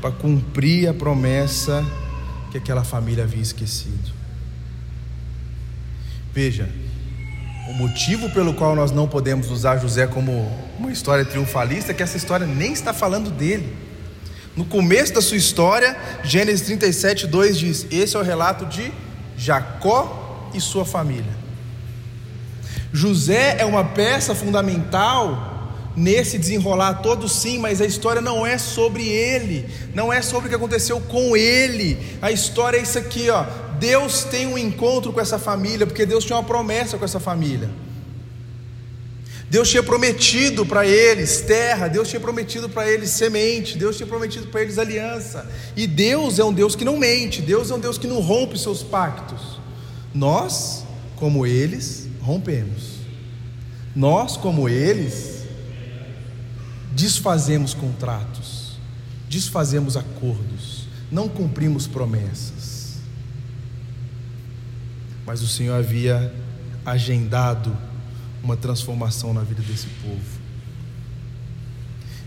para 0.00 0.12
cumprir 0.12 0.88
a 0.88 0.94
promessa 0.94 1.84
que 2.50 2.58
aquela 2.58 2.84
família 2.84 3.24
havia 3.24 3.42
esquecido. 3.42 4.12
Veja, 6.32 6.68
o 7.68 7.72
motivo 7.74 8.30
pelo 8.30 8.54
qual 8.54 8.74
nós 8.74 8.92
não 8.92 9.08
podemos 9.08 9.50
usar 9.50 9.78
José 9.78 10.06
como 10.06 10.50
uma 10.78 10.92
história 10.92 11.24
triunfalista 11.24 11.90
é 11.90 11.94
que 11.94 12.02
essa 12.02 12.16
história 12.16 12.46
nem 12.46 12.72
está 12.72 12.92
falando 12.92 13.30
dele. 13.30 13.76
No 14.56 14.64
começo 14.64 15.12
da 15.12 15.20
sua 15.20 15.36
história, 15.36 15.96
Gênesis 16.22 16.66
37, 16.66 17.26
2 17.26 17.58
diz: 17.58 17.86
Esse 17.90 18.16
é 18.16 18.20
o 18.20 18.22
relato 18.22 18.66
de 18.66 18.92
Jacó 19.36 20.50
e 20.54 20.60
sua 20.60 20.84
família. 20.84 21.40
José 22.92 23.56
é 23.58 23.64
uma 23.64 23.84
peça 23.84 24.34
fundamental 24.34 25.49
nesse 25.96 26.38
desenrolar 26.38 26.94
todo 27.02 27.28
sim, 27.28 27.58
mas 27.58 27.80
a 27.80 27.86
história 27.86 28.20
não 28.20 28.46
é 28.46 28.58
sobre 28.58 29.06
ele, 29.06 29.68
não 29.94 30.12
é 30.12 30.22
sobre 30.22 30.46
o 30.46 30.48
que 30.48 30.56
aconteceu 30.56 31.00
com 31.00 31.36
ele. 31.36 31.98
A 32.22 32.30
história 32.30 32.78
é 32.78 32.82
isso 32.82 32.98
aqui, 32.98 33.28
ó. 33.30 33.44
Deus 33.78 34.24
tem 34.24 34.46
um 34.46 34.58
encontro 34.58 35.12
com 35.12 35.20
essa 35.20 35.38
família, 35.38 35.86
porque 35.86 36.04
Deus 36.04 36.24
tinha 36.24 36.36
uma 36.36 36.44
promessa 36.44 36.98
com 36.98 37.04
essa 37.04 37.18
família. 37.18 37.70
Deus 39.50 39.68
tinha 39.68 39.82
prometido 39.82 40.64
para 40.64 40.86
eles 40.86 41.40
terra, 41.40 41.88
Deus 41.88 42.08
tinha 42.08 42.20
prometido 42.20 42.68
para 42.68 42.88
eles 42.88 43.10
semente, 43.10 43.76
Deus 43.76 43.96
tinha 43.96 44.06
prometido 44.06 44.46
para 44.46 44.62
eles 44.62 44.78
aliança. 44.78 45.50
E 45.76 45.88
Deus 45.88 46.38
é 46.38 46.44
um 46.44 46.52
Deus 46.52 46.76
que 46.76 46.84
não 46.84 46.96
mente, 46.96 47.42
Deus 47.42 47.68
é 47.68 47.74
um 47.74 47.80
Deus 47.80 47.98
que 47.98 48.06
não 48.06 48.20
rompe 48.20 48.56
seus 48.56 48.80
pactos. 48.84 49.58
Nós, 50.14 50.84
como 51.16 51.44
eles, 51.44 52.06
rompemos. 52.20 53.00
Nós, 53.94 54.36
como 54.36 54.68
eles, 54.68 55.29
desfazemos 56.92 57.74
contratos, 57.74 58.78
desfazemos 59.28 59.96
acordos, 59.96 60.88
não 61.10 61.28
cumprimos 61.28 61.86
promessas. 61.86 62.98
Mas 65.26 65.42
o 65.42 65.46
Senhor 65.46 65.74
havia 65.74 66.32
agendado 66.84 67.76
uma 68.42 68.56
transformação 68.56 69.32
na 69.32 69.42
vida 69.42 69.62
desse 69.62 69.86
povo. 70.02 70.40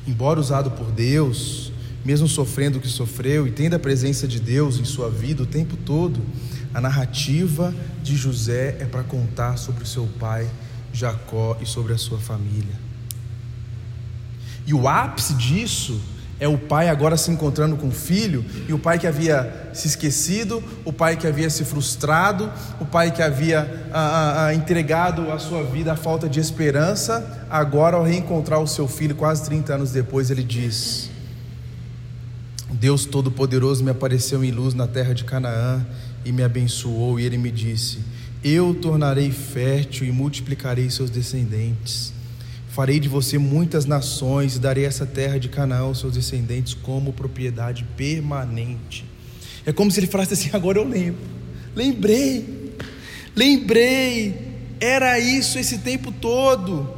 Embora 0.07 0.39
usado 0.39 0.71
por 0.71 0.91
Deus, 0.91 1.71
mesmo 2.05 2.27
sofrendo 2.27 2.77
o 2.77 2.81
que 2.81 2.89
sofreu 2.89 3.47
e 3.47 3.51
tendo 3.51 3.75
a 3.75 3.79
presença 3.79 4.27
de 4.27 4.39
Deus 4.39 4.77
em 4.77 4.85
sua 4.85 5.09
vida 5.09 5.43
o 5.43 5.45
tempo 5.45 5.77
todo, 5.77 6.21
a 6.73 6.81
narrativa 6.81 7.73
de 8.01 8.15
José 8.15 8.77
é 8.79 8.85
para 8.85 9.03
contar 9.03 9.57
sobre 9.57 9.83
o 9.83 9.87
seu 9.87 10.07
pai 10.19 10.49
Jacó 10.91 11.57
e 11.61 11.65
sobre 11.65 11.93
a 11.93 11.97
sua 11.97 12.19
família. 12.19 12.92
E 14.65 14.73
o 14.73 14.87
ápice 14.87 15.33
disso 15.33 15.99
é 16.39 16.47
o 16.47 16.57
pai 16.57 16.89
agora 16.89 17.15
se 17.15 17.31
encontrando 17.31 17.77
com 17.77 17.87
o 17.87 17.91
filho, 17.91 18.43
e 18.67 18.73
o 18.73 18.79
pai 18.79 18.99
que 18.99 19.07
havia 19.07 19.69
se 19.73 19.87
esquecido, 19.87 20.63
o 20.83 20.91
pai 20.91 21.15
que 21.15 21.25
havia 21.25 21.49
se 21.49 21.63
frustrado, 21.63 22.51
o 22.79 22.85
pai 22.85 23.11
que 23.11 23.21
havia 23.21 23.87
ah, 23.93 23.99
ah, 23.99 24.45
ah 24.45 24.53
entregado 24.53 25.31
a 25.31 25.39
sua 25.39 25.63
vida 25.63 25.93
à 25.93 25.95
falta 25.95 26.27
de 26.27 26.39
esperança, 26.39 27.45
agora 27.49 27.97
ao 27.97 28.03
reencontrar 28.03 28.59
o 28.59 28.67
seu 28.67 28.87
filho 28.87 29.15
quase 29.15 29.45
30 29.45 29.75
anos 29.75 29.91
depois, 29.91 30.29
ele 30.29 30.43
diz: 30.43 31.09
Deus 32.71 33.05
Todo-Poderoso 33.05 33.83
me 33.83 33.91
apareceu 33.91 34.43
em 34.43 34.51
luz 34.51 34.73
na 34.73 34.87
terra 34.87 35.13
de 35.13 35.23
Canaã 35.23 35.85
e 36.25 36.31
me 36.31 36.43
abençoou, 36.43 37.19
e 37.19 37.25
ele 37.25 37.37
me 37.37 37.51
disse: 37.51 37.99
Eu 38.43 38.73
tornarei 38.73 39.31
fértil 39.31 40.07
e 40.07 40.11
multiplicarei 40.11 40.89
seus 40.89 41.09
descendentes. 41.09 42.12
Farei 42.73 42.99
de 42.99 43.07
você 43.07 43.37
muitas 43.37 43.85
nações 43.85 44.55
e 44.55 44.59
darei 44.59 44.83
essa 44.83 45.05
terra 45.05 45.37
de 45.37 45.47
Canaã 45.47 45.81
aos 45.81 45.99
seus 45.99 46.13
descendentes 46.13 46.73
como 46.73 47.13
propriedade 47.13 47.85
permanente. 47.95 49.05
É 49.63 49.71
como 49.71 49.91
se 49.91 49.99
ele 49.99 50.07
falasse 50.07 50.33
assim: 50.33 50.49
agora 50.53 50.79
eu 50.79 50.83
lembro, 50.83 51.21
lembrei, 51.75 52.73
lembrei, 53.35 54.55
era 54.79 55.19
isso 55.19 55.59
esse 55.59 55.77
tempo 55.77 56.11
todo. 56.11 56.91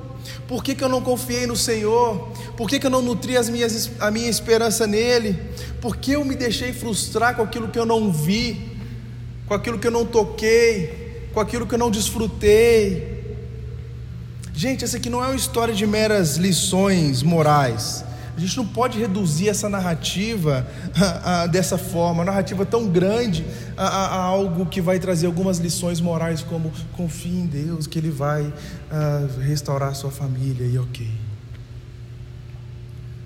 Por 0.47 0.63
que, 0.63 0.75
que 0.75 0.83
eu 0.83 0.87
não 0.87 1.01
confiei 1.01 1.45
no 1.45 1.57
Senhor? 1.57 2.29
Por 2.55 2.69
que, 2.69 2.79
que 2.79 2.85
eu 2.85 2.91
não 2.91 3.01
nutri 3.01 3.35
as 3.35 3.49
minhas, 3.49 3.91
a 3.99 4.09
minha 4.09 4.29
esperança 4.29 4.87
nele? 4.87 5.37
Por 5.81 5.97
que 5.97 6.13
eu 6.13 6.23
me 6.23 6.35
deixei 6.35 6.71
frustrar 6.71 7.35
com 7.35 7.41
aquilo 7.41 7.67
que 7.67 7.77
eu 7.77 7.85
não 7.85 8.13
vi, 8.13 8.77
com 9.45 9.53
aquilo 9.53 9.77
que 9.77 9.87
eu 9.87 9.91
não 9.91 10.05
toquei, 10.05 11.27
com 11.33 11.41
aquilo 11.41 11.67
que 11.67 11.73
eu 11.73 11.79
não 11.79 11.91
desfrutei? 11.91 13.14
Gente, 14.55 14.85
essa 14.85 14.95
aqui 14.95 15.09
não 15.09 15.21
é 15.21 15.27
uma 15.27 15.35
história 15.35 15.73
de 15.73 15.85
meras 15.85 16.37
lições 16.37 17.21
morais. 17.21 18.05
A 18.37 18.39
gente 18.39 18.55
não 18.55 18.65
pode 18.65 18.97
reduzir 18.97 19.49
essa 19.49 19.67
narrativa 19.67 20.65
a, 20.95 21.41
a, 21.41 21.47
dessa 21.47 21.77
forma, 21.77 22.19
uma 22.19 22.25
narrativa 22.25 22.65
tão 22.65 22.87
grande 22.87 23.45
a, 23.75 23.85
a, 23.85 24.15
algo 24.23 24.65
que 24.65 24.79
vai 24.79 24.97
trazer 24.97 25.25
algumas 25.25 25.57
lições 25.57 25.99
morais, 25.99 26.41
como 26.41 26.71
confie 26.93 27.29
em 27.29 27.45
Deus, 27.45 27.85
que 27.85 27.99
Ele 27.99 28.09
vai 28.09 28.53
restaurar 29.45 29.89
a 29.89 29.93
sua 29.93 30.11
família 30.11 30.65
e 30.65 30.77
ok. 30.77 31.05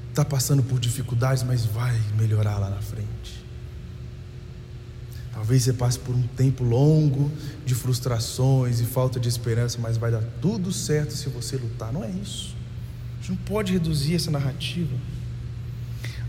Está 0.10 0.26
passando 0.26 0.64
por 0.64 0.80
dificuldades, 0.80 1.44
mas 1.44 1.64
vai 1.64 1.96
melhorar 2.18 2.58
lá 2.58 2.72
na 2.72 2.82
frente. 2.82 3.39
Talvez 5.40 5.64
você 5.64 5.72
passe 5.72 5.98
por 5.98 6.14
um 6.14 6.22
tempo 6.36 6.66
longo 6.66 7.32
de 7.66 7.74
frustrações 7.74 8.82
e 8.82 8.84
falta 8.84 9.22
de 9.22 9.30
esperança, 9.30 9.78
mas 9.80 9.96
vai 9.96 10.12
dar 10.12 10.22
tudo 10.42 10.70
certo 10.70 11.14
se 11.14 11.30
você 11.30 11.56
lutar. 11.56 11.94
Não 11.94 12.04
é 12.04 12.10
isso. 12.10 12.54
A 13.14 13.22
gente 13.22 13.30
não 13.30 13.38
pode 13.38 13.72
reduzir 13.72 14.16
essa 14.16 14.30
narrativa. 14.30 14.94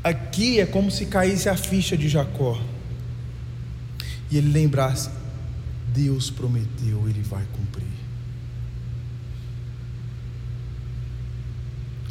Aqui 0.04 0.60
é 0.60 0.64
como 0.64 0.92
se 0.92 1.06
caísse 1.06 1.48
a 1.48 1.56
ficha 1.56 1.96
de 1.96 2.08
Jacó 2.08 2.62
e 4.30 4.36
ele 4.36 4.52
lembrasse: 4.52 5.10
Deus 5.92 6.30
prometeu, 6.30 7.08
ele 7.08 7.22
vai 7.22 7.44
cumprir. 7.52 7.88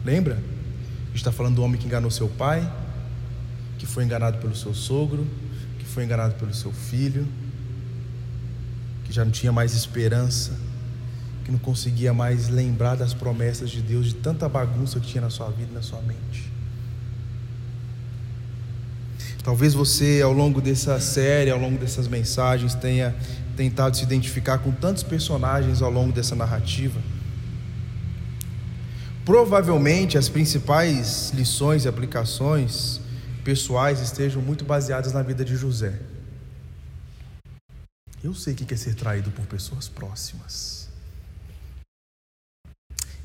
Lembra? 0.03 0.33
A 0.33 1.07
gente 1.07 1.15
está 1.15 1.31
falando 1.31 1.55
do 1.55 1.63
homem 1.63 1.79
que 1.79 1.87
enganou 1.87 2.11
seu 2.11 2.27
pai, 2.27 2.69
que 3.77 3.85
foi 3.85 4.03
enganado 4.03 4.37
pelo 4.39 4.53
seu 4.53 4.73
sogro, 4.75 5.25
foi 5.99 6.05
enganado 6.05 6.35
pelo 6.35 6.53
seu 6.53 6.71
filho, 6.71 7.27
que 9.03 9.11
já 9.11 9.25
não 9.25 9.31
tinha 9.33 9.51
mais 9.51 9.73
esperança, 9.75 10.53
que 11.43 11.51
não 11.51 11.59
conseguia 11.59 12.13
mais 12.13 12.47
lembrar 12.47 12.95
das 12.95 13.13
promessas 13.13 13.69
de 13.69 13.81
Deus, 13.81 14.05
de 14.05 14.15
tanta 14.15 14.47
bagunça 14.47 14.97
que 14.97 15.07
tinha 15.07 15.19
na 15.19 15.29
sua 15.29 15.49
vida 15.49 15.67
e 15.69 15.73
na 15.73 15.81
sua 15.81 16.01
mente. 16.01 16.49
Talvez 19.43 19.73
você, 19.73 20.21
ao 20.23 20.31
longo 20.31 20.61
dessa 20.61 21.01
série, 21.01 21.51
ao 21.51 21.59
longo 21.59 21.77
dessas 21.77 22.07
mensagens, 22.07 22.73
tenha 22.75 23.13
tentado 23.57 23.97
se 23.97 24.03
identificar 24.03 24.59
com 24.59 24.71
tantos 24.71 25.03
personagens 25.03 25.81
ao 25.81 25.91
longo 25.91 26.13
dessa 26.13 26.33
narrativa. 26.33 27.01
Provavelmente 29.25 30.17
as 30.17 30.29
principais 30.29 31.33
lições 31.35 31.83
e 31.83 31.89
aplicações 31.89 33.01
pessoais 33.43 33.99
estejam 33.99 34.41
muito 34.41 34.63
baseadas 34.65 35.13
na 35.13 35.21
vida 35.21 35.43
de 35.43 35.55
José. 35.55 35.99
Eu 38.23 38.33
sei 38.33 38.53
o 38.53 38.55
que 38.55 38.73
é 38.73 38.77
ser 38.77 38.95
traído 38.95 39.31
por 39.31 39.45
pessoas 39.45 39.87
próximas. 39.87 40.89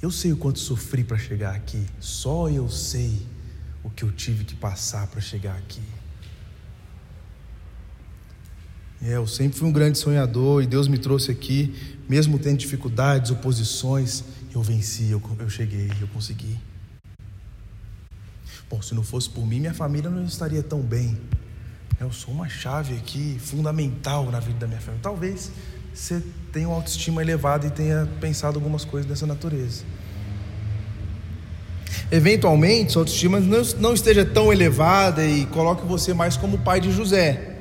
Eu 0.00 0.10
sei 0.10 0.32
o 0.32 0.36
quanto 0.36 0.58
sofri 0.58 1.02
para 1.02 1.16
chegar 1.16 1.54
aqui. 1.54 1.84
Só 1.98 2.48
eu 2.48 2.68
sei 2.68 3.26
o 3.82 3.90
que 3.90 4.04
eu 4.04 4.12
tive 4.12 4.44
que 4.44 4.54
passar 4.54 5.06
para 5.06 5.20
chegar 5.20 5.56
aqui. 5.56 5.82
É, 9.02 9.16
eu 9.16 9.26
sempre 9.26 9.58
fui 9.58 9.68
um 9.68 9.72
grande 9.72 9.98
sonhador 9.98 10.62
e 10.62 10.66
Deus 10.66 10.88
me 10.88 10.96
trouxe 10.96 11.30
aqui, 11.30 11.74
mesmo 12.08 12.38
tendo 12.38 12.56
dificuldades, 12.56 13.30
oposições, 13.30 14.24
eu 14.54 14.62
venci, 14.62 15.10
eu, 15.10 15.20
eu 15.38 15.50
cheguei, 15.50 15.90
eu 16.00 16.08
consegui. 16.08 16.58
Bom, 18.74 18.82
se 18.82 18.92
não 18.92 19.04
fosse 19.04 19.30
por 19.30 19.46
mim, 19.46 19.60
minha 19.60 19.72
família 19.72 20.10
não 20.10 20.24
estaria 20.24 20.60
tão 20.60 20.80
bem. 20.80 21.16
Eu 22.00 22.10
sou 22.10 22.34
uma 22.34 22.48
chave 22.48 22.96
aqui 22.96 23.38
fundamental 23.38 24.28
na 24.32 24.40
vida 24.40 24.58
da 24.58 24.66
minha 24.66 24.80
família. 24.80 25.00
Talvez 25.00 25.52
você 25.94 26.20
tenha 26.52 26.66
uma 26.66 26.74
autoestima 26.78 27.22
elevada 27.22 27.68
e 27.68 27.70
tenha 27.70 28.08
pensado 28.20 28.58
algumas 28.58 28.84
coisas 28.84 29.08
dessa 29.08 29.28
natureza. 29.28 29.84
Eventualmente, 32.10 32.94
sua 32.94 33.02
autoestima 33.02 33.38
não, 33.38 33.62
não 33.78 33.94
esteja 33.94 34.24
tão 34.24 34.52
elevada 34.52 35.24
e 35.24 35.46
coloque 35.46 35.86
você 35.86 36.12
mais 36.12 36.36
como 36.36 36.58
pai 36.58 36.80
de 36.80 36.90
José. 36.90 37.54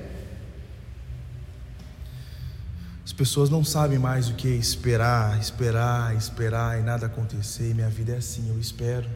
As 3.05 3.13
pessoas 3.13 3.51
não 3.51 3.63
sabem 3.63 3.99
mais 3.99 4.29
o 4.29 4.33
que 4.33 4.47
é 4.47 4.55
esperar, 4.55 5.39
esperar, 5.39 6.15
esperar 6.15 6.79
e 6.79 6.81
nada 6.81 7.05
acontecer. 7.05 7.75
Minha 7.75 7.89
vida 7.89 8.13
é 8.13 8.17
assim, 8.17 8.49
eu 8.49 8.59
espero. 8.59 9.07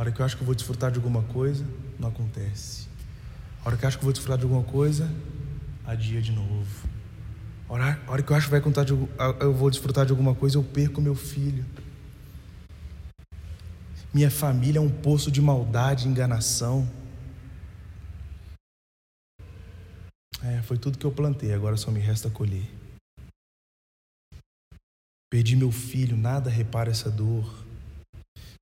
A 0.00 0.02
hora 0.02 0.12
que 0.12 0.22
eu 0.22 0.24
acho 0.24 0.34
que 0.34 0.42
eu 0.42 0.46
vou 0.46 0.54
desfrutar 0.54 0.90
de 0.90 0.96
alguma 0.96 1.22
coisa, 1.24 1.62
não 1.98 2.08
acontece. 2.08 2.88
A 3.62 3.68
hora 3.68 3.76
que 3.76 3.84
eu 3.84 3.86
acho 3.86 3.98
que 3.98 4.02
eu 4.02 4.06
vou 4.06 4.14
desfrutar 4.14 4.38
de 4.38 4.44
alguma 4.44 4.64
coisa, 4.64 5.06
adia 5.84 6.22
de 6.22 6.32
novo. 6.32 6.88
A 7.68 7.72
hora, 7.74 8.00
hora 8.08 8.22
que 8.22 8.32
eu 8.32 8.34
acho 8.34 8.46
que 8.46 8.50
vai 8.50 8.62
contar 8.62 8.82
de, 8.82 8.92
eu 8.92 9.52
vou 9.52 9.68
desfrutar 9.68 10.06
de 10.06 10.12
alguma 10.12 10.34
coisa, 10.34 10.56
eu 10.56 10.64
perco 10.64 11.02
meu 11.02 11.14
filho. 11.14 11.66
Minha 14.10 14.30
família 14.30 14.78
é 14.78 14.80
um 14.80 14.88
poço 14.88 15.30
de 15.30 15.42
maldade 15.42 16.08
e 16.08 16.10
enganação. 16.10 16.90
É, 20.42 20.62
foi 20.62 20.78
tudo 20.78 20.96
que 20.96 21.04
eu 21.04 21.12
plantei, 21.12 21.52
agora 21.52 21.76
só 21.76 21.90
me 21.90 22.00
resta 22.00 22.30
colher. 22.30 22.70
Perdi 25.30 25.56
meu 25.56 25.70
filho, 25.70 26.16
nada 26.16 26.48
repara 26.48 26.90
essa 26.90 27.10
dor. 27.10 27.68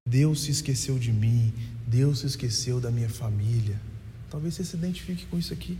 Deus 0.08 0.44
se 0.44 0.50
esqueceu 0.50 0.98
de 0.98 1.12
mim, 1.12 1.52
Deus 1.86 2.20
se 2.20 2.26
esqueceu 2.26 2.80
da 2.80 2.90
minha 2.90 3.10
família. 3.10 3.78
Talvez 4.30 4.54
você 4.54 4.64
se 4.64 4.74
identifique 4.74 5.26
com 5.26 5.38
isso 5.38 5.52
aqui. 5.52 5.78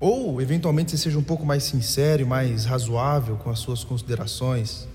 Ou, 0.00 0.40
eventualmente, 0.40 0.90
você 0.90 0.96
seja 0.96 1.18
um 1.18 1.22
pouco 1.22 1.44
mais 1.44 1.64
sincero 1.64 2.22
e 2.22 2.24
mais 2.24 2.64
razoável 2.64 3.36
com 3.36 3.50
as 3.50 3.58
suas 3.58 3.84
considerações 3.84 4.88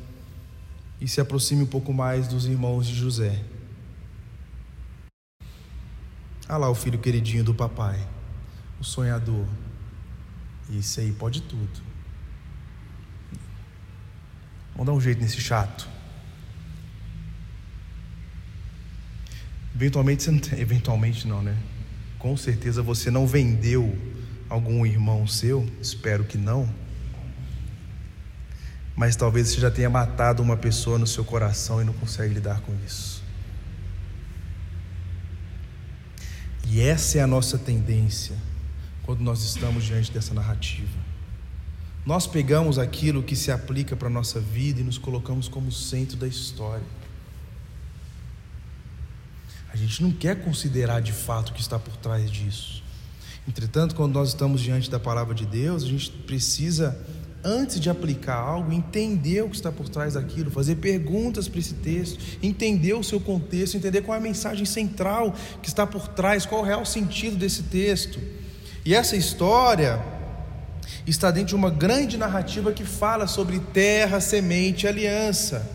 e 0.99 1.07
se 1.07 1.21
aproxime 1.21 1.61
um 1.61 1.67
pouco 1.67 1.93
mais 1.93 2.27
dos 2.27 2.47
irmãos 2.47 2.87
de 2.87 2.95
José. 2.95 3.43
Ah 6.49 6.57
lá 6.57 6.71
o 6.71 6.75
filho 6.75 6.97
queridinho 6.97 7.43
do 7.43 7.53
papai, 7.53 8.03
o 8.79 8.83
sonhador. 8.83 9.45
Isso 10.71 10.99
aí 10.99 11.11
pode 11.11 11.41
tudo. 11.43 11.81
Vamos 14.71 14.87
dar 14.87 14.93
um 14.93 15.01
jeito 15.01 15.21
nesse 15.21 15.39
chato. 15.39 15.92
Eventualmente, 19.75 20.29
não 20.29 20.39
eventualmente 20.57 21.27
não, 21.27 21.41
né? 21.41 21.57
Com 22.19 22.37
certeza 22.37 22.81
você 22.81 23.09
não 23.09 23.25
vendeu 23.25 23.97
algum 24.47 24.85
irmão 24.85 25.25
seu, 25.27 25.67
espero 25.81 26.23
que 26.23 26.37
não. 26.37 26.69
Mas 28.95 29.15
talvez 29.15 29.47
você 29.49 29.59
já 29.59 29.71
tenha 29.71 29.89
matado 29.89 30.43
uma 30.43 30.55
pessoa 30.55 30.99
no 30.99 31.07
seu 31.07 31.25
coração 31.25 31.81
e 31.81 31.83
não 31.83 31.93
consegue 31.93 32.33
lidar 32.33 32.61
com 32.61 32.73
isso. 32.85 33.23
E 36.67 36.81
essa 36.81 37.17
é 37.17 37.21
a 37.21 37.27
nossa 37.27 37.57
tendência 37.57 38.35
quando 39.03 39.21
nós 39.21 39.43
estamos 39.43 39.83
diante 39.83 40.11
dessa 40.11 40.33
narrativa. 40.33 40.97
Nós 42.05 42.27
pegamos 42.27 42.77
aquilo 42.77 43.23
que 43.23 43.35
se 43.35 43.51
aplica 43.51 43.95
para 43.95 44.07
a 44.07 44.11
nossa 44.11 44.39
vida 44.39 44.81
e 44.81 44.83
nos 44.83 44.97
colocamos 44.97 45.47
como 45.47 45.71
centro 45.71 46.17
da 46.17 46.27
história. 46.27 46.85
A 49.73 49.77
gente 49.77 50.03
não 50.03 50.11
quer 50.11 50.43
considerar 50.43 51.01
de 51.01 51.11
fato 51.11 51.49
o 51.49 51.53
que 51.53 51.61
está 51.61 51.79
por 51.79 51.97
trás 51.97 52.29
disso. 52.29 52.83
Entretanto, 53.47 53.95
quando 53.95 54.13
nós 54.13 54.29
estamos 54.29 54.61
diante 54.61 54.89
da 54.89 54.99
palavra 54.99 55.33
de 55.33 55.45
Deus, 55.45 55.83
a 55.83 55.87
gente 55.87 56.11
precisa, 56.11 56.97
antes 57.43 57.79
de 57.79 57.89
aplicar 57.89 58.35
algo, 58.35 58.71
entender 58.71 59.41
o 59.41 59.49
que 59.49 59.55
está 59.55 59.71
por 59.71 59.89
trás 59.89 60.13
daquilo, 60.13 60.51
fazer 60.51 60.75
perguntas 60.75 61.47
para 61.47 61.59
esse 61.59 61.73
texto, 61.73 62.19
entender 62.41 62.93
o 62.93 63.03
seu 63.03 63.19
contexto, 63.19 63.75
entender 63.75 64.01
qual 64.01 64.15
é 64.15 64.19
a 64.19 64.23
mensagem 64.23 64.65
central 64.65 65.35
que 65.61 65.67
está 65.67 65.85
por 65.87 66.07
trás, 66.07 66.45
qual 66.45 66.61
é 66.61 66.63
o 66.63 66.67
real 66.67 66.85
sentido 66.85 67.35
desse 67.35 67.63
texto. 67.63 68.19
E 68.85 68.93
essa 68.93 69.15
história, 69.15 69.99
está 71.05 71.31
dentro 71.31 71.49
de 71.49 71.55
uma 71.55 71.69
grande 71.69 72.17
narrativa 72.17 72.71
que 72.71 72.83
fala 72.83 73.27
sobre 73.27 73.59
terra, 73.59 74.21
semente 74.21 74.85
e 74.85 74.87
aliança. 74.87 75.72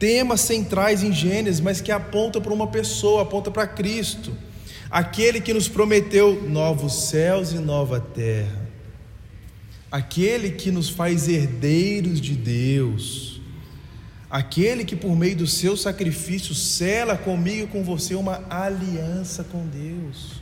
Temas 0.00 0.40
centrais 0.40 1.02
em 1.02 1.12
Gênesis, 1.12 1.60
mas 1.60 1.82
que 1.82 1.92
aponta 1.92 2.40
para 2.40 2.54
uma 2.54 2.66
pessoa, 2.66 3.20
aponta 3.20 3.50
para 3.50 3.66
Cristo, 3.66 4.34
aquele 4.90 5.42
que 5.42 5.52
nos 5.52 5.68
prometeu 5.68 6.48
novos 6.48 7.10
céus 7.10 7.52
e 7.52 7.58
nova 7.58 8.00
terra, 8.00 8.66
aquele 9.92 10.52
que 10.52 10.70
nos 10.70 10.88
faz 10.88 11.28
herdeiros 11.28 12.18
de 12.18 12.34
Deus, 12.34 13.42
aquele 14.30 14.86
que 14.86 14.96
por 14.96 15.14
meio 15.14 15.36
do 15.36 15.46
seu 15.46 15.76
sacrifício 15.76 16.54
cela 16.54 17.14
comigo 17.14 17.64
e 17.64 17.66
com 17.66 17.84
você 17.84 18.14
uma 18.14 18.42
aliança 18.48 19.44
com 19.44 19.66
Deus. 19.66 20.40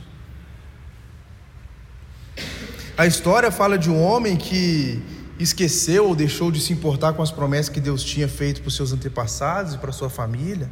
A 2.97 3.05
história 3.05 3.51
fala 3.51 3.77
de 3.77 3.89
um 3.89 4.01
homem 4.01 4.37
que 4.37 5.03
esqueceu 5.39 6.07
ou 6.07 6.15
deixou 6.15 6.51
de 6.51 6.59
se 6.59 6.73
importar 6.73 7.13
com 7.13 7.23
as 7.23 7.31
promessas 7.31 7.69
que 7.69 7.79
Deus 7.79 8.03
tinha 8.03 8.27
feito 8.27 8.61
para 8.61 8.67
os 8.67 8.75
seus 8.75 8.91
antepassados 8.91 9.73
e 9.73 9.77
para 9.77 9.89
a 9.89 9.93
sua 9.93 10.09
família. 10.09 10.69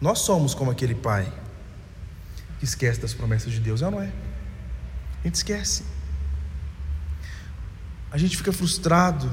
Nós 0.00 0.18
somos 0.18 0.52
como 0.52 0.70
aquele 0.70 0.94
pai 0.94 1.32
que 2.58 2.64
esquece 2.64 3.00
das 3.00 3.14
promessas 3.14 3.52
de 3.52 3.60
Deus, 3.60 3.80
é 3.80 3.90
não 3.90 4.00
é? 4.00 4.12
A 5.22 5.26
gente 5.26 5.36
esquece. 5.36 5.84
A 8.10 8.18
gente 8.18 8.36
fica 8.36 8.52
frustrado. 8.52 9.30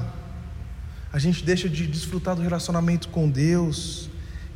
A 1.12 1.18
gente 1.18 1.44
deixa 1.44 1.68
de 1.68 1.86
desfrutar 1.86 2.34
do 2.34 2.42
relacionamento 2.42 3.08
com 3.08 3.28
Deus. 3.28 4.08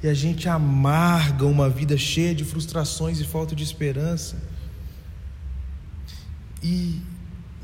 E 0.03 0.09
a 0.09 0.15
gente 0.15 0.49
amarga 0.49 1.45
uma 1.45 1.69
vida 1.69 1.99
cheia 1.99 2.35
de 2.35 2.45
frustrações 2.45 3.21
e 3.21 3.25
falta 3.25 3.55
de 3.55 3.65
esperança. 3.65 4.37
E 6.63 7.03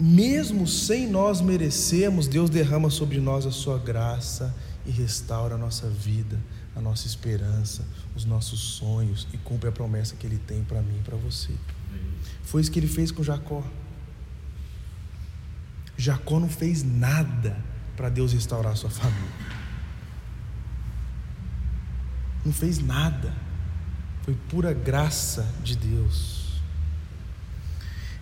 mesmo 0.00 0.66
sem 0.66 1.06
nós 1.06 1.40
merecermos, 1.40 2.26
Deus 2.26 2.48
derrama 2.48 2.88
sobre 2.88 3.20
nós 3.20 3.44
a 3.44 3.50
sua 3.50 3.78
graça 3.78 4.54
e 4.86 4.90
restaura 4.90 5.56
a 5.56 5.58
nossa 5.58 5.88
vida, 5.88 6.38
a 6.74 6.80
nossa 6.80 7.06
esperança, 7.06 7.86
os 8.16 8.24
nossos 8.24 8.60
sonhos 8.60 9.28
e 9.32 9.36
cumpre 9.36 9.68
a 9.68 9.72
promessa 9.72 10.16
que 10.16 10.26
Ele 10.26 10.38
tem 10.38 10.64
para 10.64 10.80
mim 10.80 10.96
e 10.98 11.02
para 11.02 11.16
você. 11.16 11.52
Foi 12.42 12.62
isso 12.62 12.70
que 12.70 12.78
Ele 12.78 12.88
fez 12.88 13.10
com 13.10 13.22
Jacó. 13.22 13.62
Jacó 15.98 16.40
não 16.40 16.48
fez 16.48 16.82
nada 16.82 17.62
para 17.94 18.08
Deus 18.08 18.32
restaurar 18.32 18.72
a 18.72 18.76
sua 18.76 18.88
família. 18.88 19.28
Não 22.44 22.52
fez 22.54 22.78
nada. 22.78 23.34
Foi 24.22 24.34
pura 24.48 24.72
graça 24.72 25.46
de 25.62 25.76
Deus. 25.76 26.39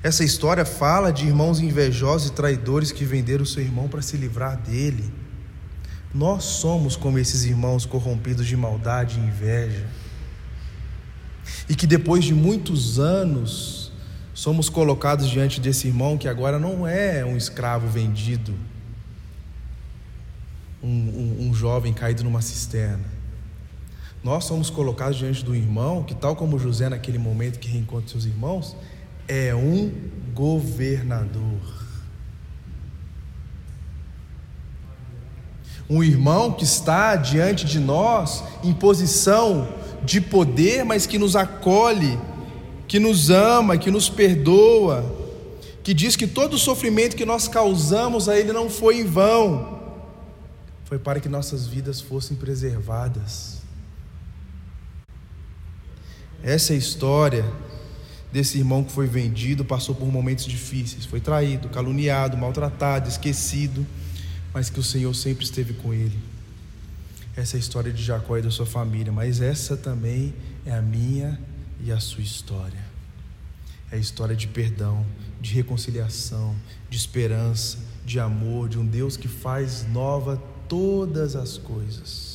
Essa 0.03 0.23
história 0.23 0.65
fala 0.65 1.13
de 1.13 1.27
irmãos 1.27 1.59
invejosos 1.61 2.29
e 2.29 2.33
traidores 2.33 2.93
que 2.93 3.05
venderam 3.05 3.45
seu 3.45 3.63
irmão 3.63 3.89
para 3.89 4.01
se 4.01 4.17
livrar 4.17 4.57
dele. 4.57 5.05
Nós 6.15 6.45
somos 6.45 6.97
como 6.97 7.19
esses 7.19 7.45
irmãos 7.45 7.85
corrompidos 7.85 8.47
de 8.47 8.57
maldade 8.57 9.19
e 9.19 9.23
inveja. 9.23 9.87
E 11.69 11.75
que 11.75 11.87
depois 11.87 12.25
de 12.25 12.33
muitos 12.33 12.99
anos 12.99 13.93
somos 14.33 14.69
colocados 14.69 15.29
diante 15.29 15.61
desse 15.61 15.89
irmão 15.89 16.17
que 16.17 16.29
agora 16.29 16.59
não 16.59 16.87
é 16.87 17.25
um 17.25 17.37
escravo 17.37 17.89
vendido, 17.89 18.55
um, 20.81 20.89
um, 20.89 21.49
um 21.49 21.55
jovem 21.55 21.93
caído 21.93 22.23
numa 22.23 22.41
cisterna 22.41 23.19
nós 24.23 24.45
somos 24.45 24.69
colocados 24.69 25.17
diante 25.17 25.45
do 25.45 25.55
irmão 25.55 26.03
que, 26.03 26.15
tal 26.15 26.35
como 26.35 26.59
José 26.59 26.89
naquele 26.89 27.19
momento 27.19 27.59
que 27.59 27.69
reencontra 27.69 28.09
seus 28.09 28.25
irmãos, 28.25 28.77
é 29.29 29.55
um 29.55 29.93
governador. 30.35 31.77
Um 35.89 36.03
irmão 36.03 36.53
que 36.53 36.65
está 36.65 37.15
diante 37.17 37.65
de 37.65 37.79
nós 37.79 38.43
em 38.65 38.73
posição 38.73 39.69
de 40.03 40.21
poder, 40.21 40.85
mas 40.85 41.07
que 41.07 41.19
nos 41.19 41.37
acolhe, 41.37 42.19
que 42.87 42.99
nos 42.99 43.31
ama, 43.31 43.77
que 43.77 43.91
nos 43.91 44.09
perdoa, 44.09 45.05
que 45.83 45.93
diz 45.93 46.17
que 46.17 46.27
todo 46.27 46.55
o 46.55 46.59
sofrimento 46.59 47.17
que 47.17 47.25
nós 47.25 47.49
causamos 47.49 48.29
a 48.29 48.39
Ele 48.39 48.53
não 48.53 48.69
foi 48.69 49.01
em 49.01 49.05
vão, 49.05 49.79
foi 50.85 50.99
para 50.99 51.21
que 51.21 51.29
nossas 51.29 51.67
vidas 51.67 52.01
fossem 52.01 52.37
preservadas. 52.37 53.59
Essa 56.43 56.73
é 56.73 56.77
a 56.77 56.79
história 56.79 57.45
desse 58.33 58.59
irmão 58.59 58.85
que 58.85 58.93
foi 58.93 59.07
vendido, 59.07 59.65
passou 59.65 59.95
por 59.95 60.11
momentos 60.11 60.45
difíceis, 60.45 61.05
foi 61.05 61.21
traído, 61.21 61.69
caluniado, 61.69 62.37
maltratado, 62.37 63.09
esquecido, 63.09 63.87
mas 64.53 64.69
que 64.69 64.81
o 64.81 64.83
Senhor 64.83 65.15
sempre 65.15 65.45
esteve 65.45 65.75
com 65.75 65.93
ele. 65.93 66.19
Essa 67.37 67.57
é 67.57 67.59
a 67.59 67.61
história 67.61 67.93
de 67.93 68.03
Jacó 68.03 68.37
e 68.37 68.43
da 68.43 68.51
sua 68.51 68.67
família, 68.67 69.13
mas 69.13 69.41
essa 69.41 69.77
também 69.77 70.35
é 70.67 70.73
a 70.73 70.83
minha 70.83 71.39
e 71.81 71.93
a 71.93 72.01
sua 72.01 72.23
história. 72.23 72.85
É 73.91 73.97
a 73.97 73.99
história 73.99 74.37
de 74.37 74.49
perdão, 74.49 75.07
de 75.41 75.55
reconciliação, 75.55 76.55
de 76.91 76.97
esperança, 76.97 77.79
de 78.05 78.19
amor, 78.19 78.69
de 78.69 78.79
um 78.79 78.85
Deus 78.85 79.17
que 79.17 79.29
faz 79.29 79.87
nova 79.89 80.43
todas 80.69 81.37
as 81.37 81.57
coisas. 81.57 82.28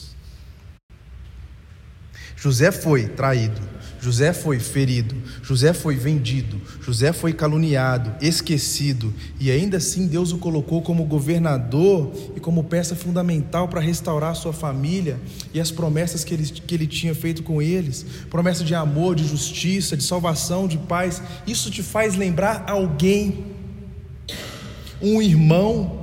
José 2.44 2.74
foi 2.74 3.08
traído, 3.08 3.62
José 4.02 4.34
foi 4.34 4.60
ferido, 4.60 5.16
José 5.42 5.72
foi 5.72 5.96
vendido, 5.96 6.60
José 6.82 7.14
foi 7.14 7.32
caluniado, 7.32 8.14
esquecido, 8.22 9.14
e 9.40 9.50
ainda 9.50 9.78
assim 9.78 10.08
Deus 10.08 10.34
o 10.34 10.38
colocou 10.38 10.82
como 10.82 11.06
governador 11.06 12.12
e 12.36 12.42
como 12.42 12.66
peça 12.66 12.98
fundamental 12.98 13.70
para 13.70 13.80
restaurar 13.80 14.32
a 14.32 14.36
sua 14.36 14.52
família 14.52 15.18
e 15.54 15.62
as 15.62 15.72
promessas 15.72 16.26
que 16.26 16.34
ele, 16.34 16.44
que 16.44 16.76
ele 16.76 16.86
tinha 16.86 17.16
feito 17.16 17.44
com 17.44 17.62
eles. 17.62 18.06
Promessa 18.30 18.66
de 18.66 18.76
amor, 18.76 19.16
de 19.16 19.26
justiça, 19.26 19.96
de 19.96 20.04
salvação, 20.04 20.68
de 20.68 20.78
paz. 20.78 21.22
Isso 21.48 21.72
te 21.72 21.82
faz 21.82 22.16
lembrar 22.16 22.66
alguém, 22.68 23.46
um 25.02 25.22
irmão 25.22 26.03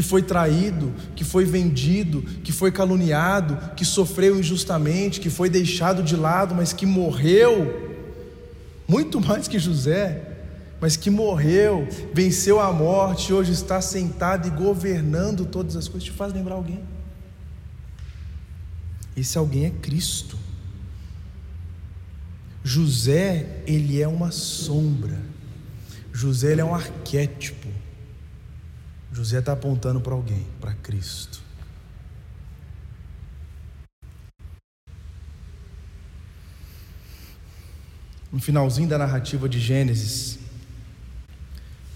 que 0.00 0.06
foi 0.06 0.22
traído, 0.22 0.94
que 1.14 1.22
foi 1.22 1.44
vendido, 1.44 2.22
que 2.42 2.52
foi 2.52 2.72
caluniado, 2.72 3.74
que 3.76 3.84
sofreu 3.84 4.40
injustamente, 4.40 5.20
que 5.20 5.28
foi 5.28 5.50
deixado 5.50 6.02
de 6.02 6.16
lado, 6.16 6.54
mas 6.54 6.72
que 6.72 6.86
morreu, 6.86 8.08
muito 8.88 9.20
mais 9.20 9.46
que 9.46 9.58
José, 9.58 10.22
mas 10.80 10.96
que 10.96 11.10
morreu, 11.10 11.86
venceu 12.14 12.58
a 12.58 12.72
morte, 12.72 13.30
hoje 13.30 13.52
está 13.52 13.82
sentado 13.82 14.48
e 14.48 14.50
governando 14.50 15.44
todas 15.44 15.76
as 15.76 15.86
coisas, 15.86 16.04
te 16.04 16.12
faz 16.12 16.32
lembrar 16.32 16.54
alguém. 16.54 16.80
Esse 19.14 19.36
alguém 19.36 19.66
é 19.66 19.70
Cristo. 19.70 20.38
José, 22.64 23.60
ele 23.66 24.00
é 24.00 24.08
uma 24.08 24.30
sombra. 24.30 25.20
José, 26.10 26.52
ele 26.52 26.62
é 26.62 26.64
um 26.64 26.74
arquétipo. 26.74 27.59
José 29.12 29.40
está 29.40 29.52
apontando 29.52 30.00
para 30.00 30.14
alguém, 30.14 30.46
para 30.60 30.72
Cristo. 30.72 31.42
No 38.32 38.38
finalzinho 38.38 38.88
da 38.88 38.96
narrativa 38.96 39.48
de 39.48 39.58
Gênesis, 39.58 40.38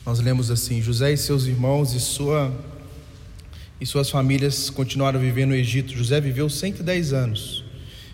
nós 0.04 0.18
lemos 0.18 0.50
assim: 0.50 0.82
José 0.82 1.12
e 1.12 1.16
seus 1.16 1.44
irmãos 1.44 1.94
e, 1.94 2.00
sua, 2.00 2.52
e 3.80 3.86
suas 3.86 4.10
famílias 4.10 4.68
continuaram 4.68 5.20
vivendo 5.20 5.50
no 5.50 5.54
Egito. 5.54 5.92
José 5.96 6.20
viveu 6.20 6.50
110 6.50 7.12
anos. 7.12 7.64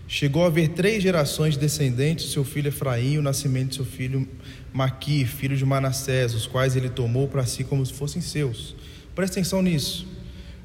Chegou 0.06 0.44
a 0.44 0.48
haver 0.48 0.70
três 0.70 1.02
gerações 1.02 1.54
de 1.54 1.60
descendentes: 1.60 2.30
seu 2.30 2.44
filho 2.44 2.68
Efraim, 2.68 3.16
o 3.16 3.22
nascimento 3.22 3.70
de 3.70 3.76
seu 3.76 3.86
filho 3.86 4.28
Maqui, 4.70 5.24
filho 5.24 5.56
de 5.56 5.64
Manassés, 5.64 6.34
os 6.34 6.46
quais 6.46 6.76
ele 6.76 6.90
tomou 6.90 7.26
para 7.26 7.46
si 7.46 7.64
como 7.64 7.84
se 7.86 7.94
fossem 7.94 8.20
seus. 8.20 8.76
Presta 9.20 9.38
atenção 9.38 9.61
nisso. 9.61 10.06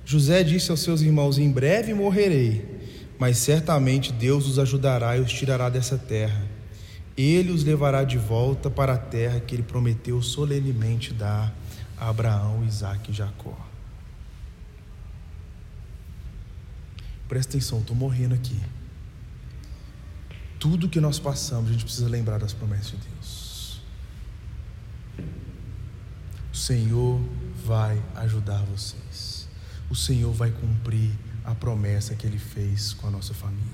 José 0.05 0.41
disse 0.41 0.71
aos 0.71 0.79
seus 0.79 1.01
irmãos: 1.01 1.37
Em 1.37 1.51
breve 1.51 1.93
morrerei, 1.93 2.65
mas 3.19 3.37
certamente 3.37 4.13
Deus 4.13 4.47
os 4.47 4.57
ajudará 4.57 5.17
e 5.17 5.19
os 5.19 5.29
tirará 5.29 5.67
dessa 5.67 5.97
terra. 5.97 6.41
Ele 7.17 7.51
os 7.51 7.65
levará 7.65 8.05
de 8.05 8.17
volta 8.17 8.69
para 8.69 8.93
a 8.93 8.97
terra 8.97 9.41
que 9.41 9.53
ele 9.53 9.61
prometeu 9.61 10.21
solenemente 10.21 11.13
dar 11.13 11.53
a 11.97 12.07
Abraão, 12.07 12.63
Isaac 12.65 13.11
e 13.11 13.13
Jacó. 13.13 13.57
Presta 17.27 17.57
atenção, 17.57 17.79
estou 17.79 17.93
morrendo 17.93 18.35
aqui. 18.35 18.57
Tudo 20.57 20.87
que 20.87 21.01
nós 21.01 21.19
passamos, 21.19 21.71
a 21.71 21.73
gente 21.73 21.83
precisa 21.83 22.07
lembrar 22.07 22.39
das 22.39 22.53
promessas 22.53 22.91
de 22.91 22.99
Deus. 22.99 23.81
O 26.53 26.55
Senhor 26.55 27.19
vai 27.65 28.01
ajudar 28.15 28.63
vocês. 28.63 29.47
O 29.89 29.95
Senhor 29.95 30.31
vai 30.31 30.51
cumprir 30.51 31.11
a 31.43 31.55
promessa 31.55 32.13
que 32.15 32.25
Ele 32.27 32.37
fez 32.37 32.93
com 32.93 33.07
a 33.07 33.11
nossa 33.11 33.33
família. 33.33 33.65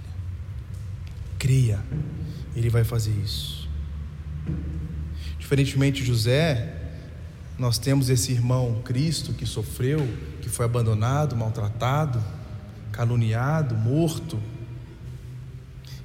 Creia, 1.38 1.80
Ele 2.56 2.69
vai 2.69 2.84
fazer 2.84 3.12
isso. 3.12 3.69
Diferentemente 5.38 6.01
de 6.01 6.08
José, 6.08 6.73
nós 7.58 7.77
temos 7.77 8.10
esse 8.10 8.32
irmão 8.32 8.82
Cristo 8.84 9.34
que 9.34 9.45
sofreu, 9.45 10.08
que 10.41 10.49
foi 10.49 10.65
abandonado, 10.65 11.36
maltratado, 11.36 12.23
caluniado, 12.91 13.75
morto, 13.75 14.41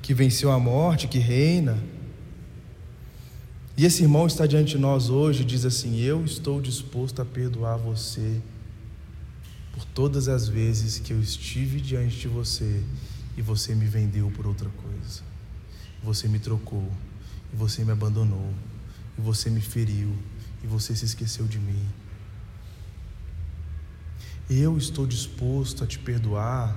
que 0.02 0.12
venceu 0.12 0.50
a 0.50 0.58
morte, 0.58 1.06
que 1.06 1.18
reina 1.18 1.78
e 3.76 3.84
esse 3.84 4.02
irmão 4.02 4.26
está 4.26 4.46
diante 4.46 4.70
de 4.70 4.78
nós 4.78 5.10
hoje 5.10 5.42
e 5.42 5.44
diz 5.44 5.64
assim: 5.64 6.00
Eu 6.00 6.24
estou 6.24 6.60
disposto 6.60 7.20
a 7.20 7.24
perdoar 7.24 7.76
você 7.76 8.40
por 9.72 9.84
todas 9.84 10.28
as 10.28 10.48
vezes 10.48 10.98
que 10.98 11.12
eu 11.12 11.20
estive 11.20 11.78
diante 11.80 12.16
de 12.16 12.28
você 12.28 12.82
e 13.36 13.42
você 13.42 13.74
me 13.74 13.84
vendeu 13.84 14.30
por 14.30 14.46
outra 14.46 14.70
coisa. 14.70 15.22
Você 16.02 16.26
me 16.26 16.38
trocou, 16.38 16.90
e 17.52 17.56
você 17.56 17.84
me 17.84 17.92
abandonou, 17.92 18.50
e 19.18 19.20
você 19.20 19.50
me 19.50 19.60
feriu, 19.60 20.16
e 20.64 20.66
você 20.66 20.96
se 20.96 21.04
esqueceu 21.04 21.46
de 21.46 21.58
mim. 21.58 21.84
Eu 24.48 24.78
estou 24.78 25.06
disposto 25.06 25.84
a 25.84 25.86
te 25.86 25.98
perdoar, 25.98 26.74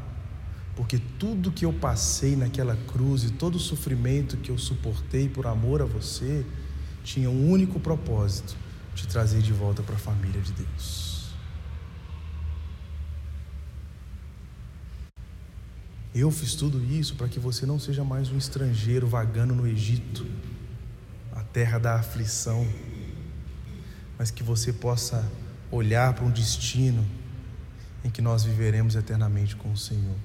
porque 0.76 1.00
tudo 1.18 1.52
que 1.52 1.64
eu 1.64 1.72
passei 1.72 2.36
naquela 2.36 2.76
cruz 2.76 3.24
e 3.24 3.30
todo 3.30 3.56
o 3.56 3.60
sofrimento 3.60 4.38
que 4.38 4.50
eu 4.50 4.58
suportei 4.58 5.30
por 5.30 5.48
amor 5.48 5.82
a 5.82 5.86
você, 5.86 6.46
tinha 7.04 7.30
um 7.30 7.50
único 7.50 7.80
propósito: 7.80 8.56
te 8.96 9.08
trazer 9.08 9.42
de 9.42 9.54
volta 9.54 9.82
para 9.82 9.96
a 9.96 10.00
família 10.00 10.42
de 10.42 10.52
Deus. 10.54 11.10
Eu 16.14 16.32
fiz 16.32 16.56
tudo 16.56 16.84
isso 16.84 17.16
para 17.16 17.28
que 17.28 17.40
você 17.40 17.66
não 17.66 17.80
seja 17.80 18.04
mais 18.04 18.32
um 18.32 18.38
estrangeiro 18.38 19.08
vagando 19.08 19.54
no 19.54 19.68
Egito, 19.68 20.26
a 21.32 21.44
terra 21.44 21.78
da 21.78 21.96
aflição, 21.96 22.68
mas 24.18 24.32
que 24.32 24.44
você 24.44 24.74
possa 24.74 25.24
olhar 25.72 26.14
para 26.14 26.26
um 26.26 26.32
destino 26.32 27.06
em 28.04 28.10
que 28.10 28.22
nós 28.22 28.44
viveremos 28.44 28.96
eternamente 28.96 29.56
com 29.56 29.72
o 29.72 29.78
Senhor. 29.78 30.16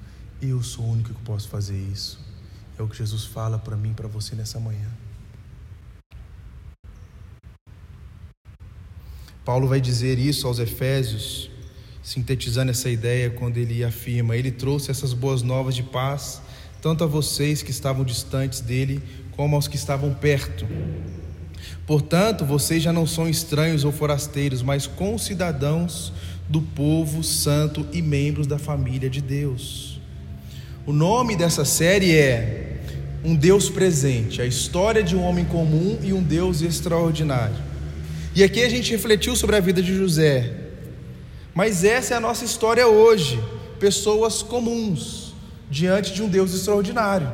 Eu 0.40 0.62
sou 0.62 0.84
o 0.84 0.92
único 0.92 1.12
que 1.12 1.22
posso 1.22 1.48
fazer 1.48 1.78
isso. 1.78 2.18
É 2.78 2.82
o 2.82 2.88
que 2.88 2.96
Jesus 2.96 3.24
fala 3.24 3.58
para 3.58 3.76
mim 3.76 3.90
e 3.90 3.94
para 3.94 4.08
você 4.08 4.34
nessa 4.34 4.58
manhã. 4.58 4.90
Paulo 9.44 9.68
vai 9.68 9.80
dizer 9.80 10.18
isso 10.18 10.46
aos 10.46 10.58
Efésios, 10.58 11.50
sintetizando 12.02 12.70
essa 12.70 12.88
ideia 12.88 13.28
quando 13.28 13.58
ele 13.58 13.84
afirma: 13.84 14.36
Ele 14.36 14.50
trouxe 14.50 14.90
essas 14.90 15.12
boas 15.12 15.42
novas 15.42 15.74
de 15.74 15.82
paz, 15.82 16.40
tanto 16.80 17.04
a 17.04 17.06
vocês 17.06 17.62
que 17.62 17.70
estavam 17.70 18.04
distantes 18.04 18.60
dele, 18.60 19.02
como 19.32 19.54
aos 19.54 19.68
que 19.68 19.76
estavam 19.76 20.14
perto. 20.14 20.66
Portanto, 21.86 22.44
vocês 22.44 22.82
já 22.82 22.92
não 22.92 23.06
são 23.06 23.28
estranhos 23.28 23.84
ou 23.84 23.92
forasteiros, 23.92 24.62
mas 24.62 24.86
concidadãos 24.86 26.12
do 26.48 26.62
povo 26.62 27.22
santo 27.22 27.86
e 27.92 28.00
membros 28.00 28.46
da 28.46 28.58
família 28.58 29.10
de 29.10 29.20
Deus. 29.20 30.00
O 30.86 30.92
nome 30.92 31.36
dessa 31.36 31.64
série 31.64 32.14
é 32.14 32.80
Um 33.22 33.34
Deus 33.34 33.68
Presente 33.68 34.40
a 34.40 34.46
história 34.46 35.02
de 35.02 35.16
um 35.16 35.22
homem 35.22 35.44
comum 35.44 35.98
e 36.02 36.12
um 36.12 36.22
Deus 36.22 36.62
extraordinário. 36.62 37.73
E 38.34 38.42
aqui 38.42 38.62
a 38.64 38.68
gente 38.68 38.90
refletiu 38.90 39.36
sobre 39.36 39.54
a 39.54 39.60
vida 39.60 39.80
de 39.80 39.94
José. 39.94 40.52
Mas 41.54 41.84
essa 41.84 42.14
é 42.14 42.16
a 42.16 42.20
nossa 42.20 42.44
história 42.44 42.88
hoje. 42.88 43.40
Pessoas 43.78 44.42
comuns 44.42 45.34
diante 45.70 46.12
de 46.12 46.20
um 46.20 46.28
Deus 46.28 46.52
extraordinário. 46.52 47.32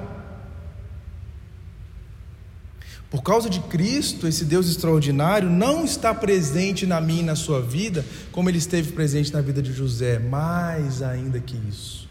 Por 3.10 3.22
causa 3.22 3.48
de 3.48 3.60
Cristo, 3.60 4.28
esse 4.28 4.44
Deus 4.44 4.68
extraordinário 4.68 5.50
não 5.50 5.84
está 5.84 6.14
presente 6.14 6.86
na 6.86 7.00
minha 7.00 7.22
e 7.22 7.24
na 7.24 7.34
sua 7.34 7.60
vida, 7.60 8.04
como 8.30 8.48
ele 8.48 8.58
esteve 8.58 8.92
presente 8.92 9.32
na 9.32 9.40
vida 9.40 9.60
de 9.60 9.72
José, 9.72 10.20
mais 10.20 11.02
ainda 11.02 11.40
que 11.40 11.56
isso. 11.68 12.08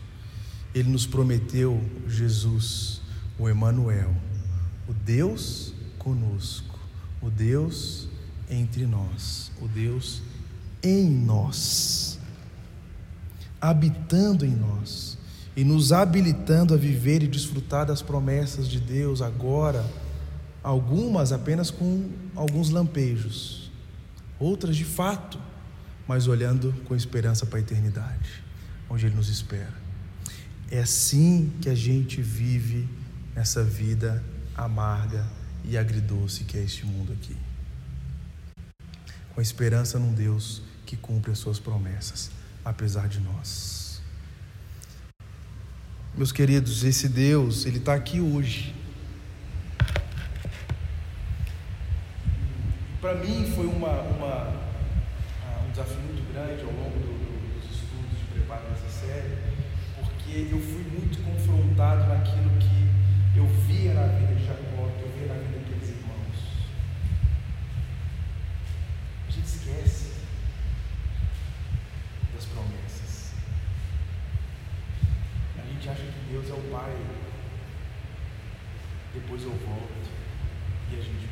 Ele 0.76 0.90
nos 0.90 1.06
prometeu 1.06 1.80
Jesus, 2.06 3.02
o 3.38 3.48
Emanuel, 3.48 4.14
o 4.90 4.94
Deus 4.94 5.74
conosco, 5.98 6.78
o 7.22 7.30
Deus 7.30 8.09
entre 8.50 8.86
nós, 8.86 9.52
o 9.62 9.68
Deus 9.68 10.22
em 10.82 11.10
nós, 11.10 12.18
habitando 13.62 14.45
em 14.45 14.56
nós 14.56 15.18
e 15.56 15.64
nos 15.64 15.91
habilitando 15.91 16.74
a 16.74 16.78
viver 16.78 17.22
e 17.22 17.28
desfrutar 17.28 17.86
das 17.86 18.02
promessas 18.02 18.68
de 18.68 18.80
Deus 18.80 19.22
agora 19.22 19.86
algumas 20.64 21.32
apenas 21.32 21.70
com 21.70 22.10
alguns 22.36 22.70
lampejos, 22.70 23.72
outras 24.39 24.76
de 24.76 24.86
fato, 24.86 25.39
mas 26.08 26.28
olhando 26.28 26.74
com 26.86 26.95
esperança 26.95 27.45
para 27.45 27.60
a 27.60 27.62
eternidade, 27.62 28.43
onde 28.89 29.06
Ele 29.06 29.16
nos 29.16 29.30
espera. 29.30 29.74
É 30.72 30.80
assim 30.80 31.52
que 31.62 31.70
a 31.70 31.76
gente 31.76 32.22
vive 32.22 32.88
essa 33.36 33.64
vida 33.64 34.24
amarga 34.56 35.26
e 35.64 35.78
agridoce 35.78 36.43
que 36.43 36.58
é 36.58 36.64
este 36.64 36.86
mundo 36.86 37.14
aqui. 37.14 37.36
Com 39.40 39.42
esperança 39.42 39.98
num 39.98 40.14
Deus 40.14 40.62
que 40.86 40.98
cumpre 40.98 41.32
as 41.32 41.38
suas 41.38 41.58
promessas, 41.58 42.30
apesar 42.66 43.08
de 43.08 43.22
nós. 43.22 44.02
Meus 46.14 46.34
queridos, 46.34 46.84
esse 46.84 47.08
Deus, 47.08 47.66
Ele 47.66 47.78
está 47.78 47.94
aqui 47.94 48.20
hoje 48.20 48.76
Para 53.00 53.16
mim 53.16 53.50
foi 53.56 53.66
uma, 53.66 54.02
uma, 54.02 54.54
ah, 55.42 55.64
um 55.66 55.72
desafio 55.72 56.02
muito 56.02 56.34
grande 56.34 56.62
ao 56.62 56.74
longo 56.74 57.00
do, 57.00 57.56
dos 57.56 57.72
estudos 57.72 58.20
de 58.20 58.26
preparo 58.34 58.68
dessa 58.68 58.90
série, 58.90 59.38
porque 59.96 60.50
eu 60.52 60.60
fui 60.60 60.84
muito 60.84 61.24
confrontado 61.24 62.10
naquilo 62.10 62.50
que 62.60 63.40
eu 63.40 63.48
via 63.48 63.94
na 63.94 64.06
vida 64.08 64.36
de 64.36 64.46
Jacó, 64.46 64.92
que 64.98 65.04
eu 65.04 65.12
via 65.18 65.34
na 65.34 65.40
vida 65.40 65.60
daqueles 65.60 65.90
irmãos. 65.92 66.10
A 69.30 69.32
gente 69.32 69.48
esquece 69.48 70.12
das 72.36 72.46
promessas. 72.46 73.32
A 75.58 75.66
gente 75.72 75.88
acha 75.90 76.04
que 76.04 76.18
Deus 76.30 76.49
é 76.49 76.53
o 76.53 76.71
Pai. 76.71 76.95
Depois 79.13 79.41
eu 79.43 79.51
volto 79.51 80.09
e 80.91 80.95
a 80.95 81.01
gente 81.01 81.30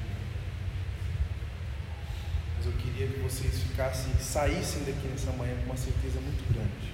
eu 2.67 2.73
queria 2.73 3.07
que 3.07 3.19
vocês 3.19 3.59
ficassem, 3.61 4.13
saíssem 4.19 4.83
daqui 4.83 5.07
nessa 5.07 5.31
manhã 5.31 5.55
com 5.59 5.67
uma 5.67 5.77
certeza 5.77 6.19
muito 6.19 6.43
grande. 6.53 6.91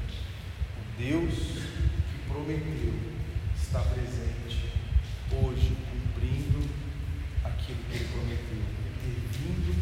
O 0.77 1.01
Deus 1.01 1.33
que 1.33 2.29
prometeu 2.29 2.93
está 3.55 3.79
presente 3.79 4.69
hoje, 5.31 5.75
cumprindo 5.89 6.69
aquilo 7.43 7.79
que 7.89 7.95
Ele 7.95 8.07
prometeu, 8.13 8.61
intervindo 9.01 9.73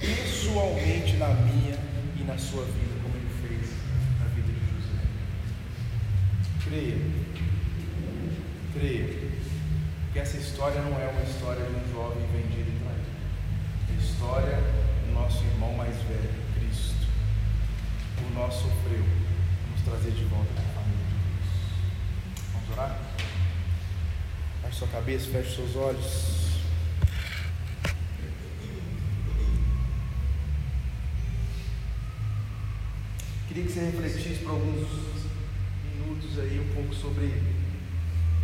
pessoalmente 0.00 1.16
na 1.16 1.28
minha 1.28 1.78
e 2.18 2.24
na 2.24 2.36
sua 2.36 2.64
vida, 2.64 3.00
como 3.02 3.14
Ele 3.14 3.30
fez 3.46 3.70
na 4.18 4.26
vida 4.34 4.48
de 4.48 4.66
José. 4.74 4.98
Creia, 6.64 7.25
que 10.16 10.20
essa 10.20 10.38
história 10.38 10.80
não 10.80 10.98
é 10.98 11.08
uma 11.08 11.20
história 11.20 11.62
de 11.62 11.72
um 11.72 11.92
jovem 11.92 12.26
vendido 12.28 12.70
e 12.70 12.80
traído. 12.80 13.04
É 13.90 13.92
a 13.92 14.02
história 14.02 14.58
nosso 15.12 15.44
irmão 15.44 15.74
mais 15.74 15.94
velho, 16.04 16.30
Cristo, 16.54 17.06
por 18.16 18.30
nós 18.32 18.54
sofreu, 18.54 19.04
nos 19.70 19.82
trazer 19.84 20.12
de 20.12 20.24
volta 20.24 20.48
para 20.54 20.62
a 20.62 20.72
família 20.72 21.04
de 21.04 21.16
Deus. 21.20 22.50
Vamos 22.50 22.70
orar? 22.70 22.98
Feche 24.62 24.76
sua 24.78 24.88
cabeça, 24.88 25.30
feche 25.30 25.54
seus 25.54 25.76
olhos. 25.76 26.46
Queria 33.48 33.64
que 33.64 33.70
você 33.70 33.80
refletisse 33.80 34.42
por 34.42 34.52
alguns 34.52 34.88
minutos 35.84 36.38
aí 36.38 36.58
um 36.58 36.74
pouco 36.74 36.94
sobre 36.94 37.65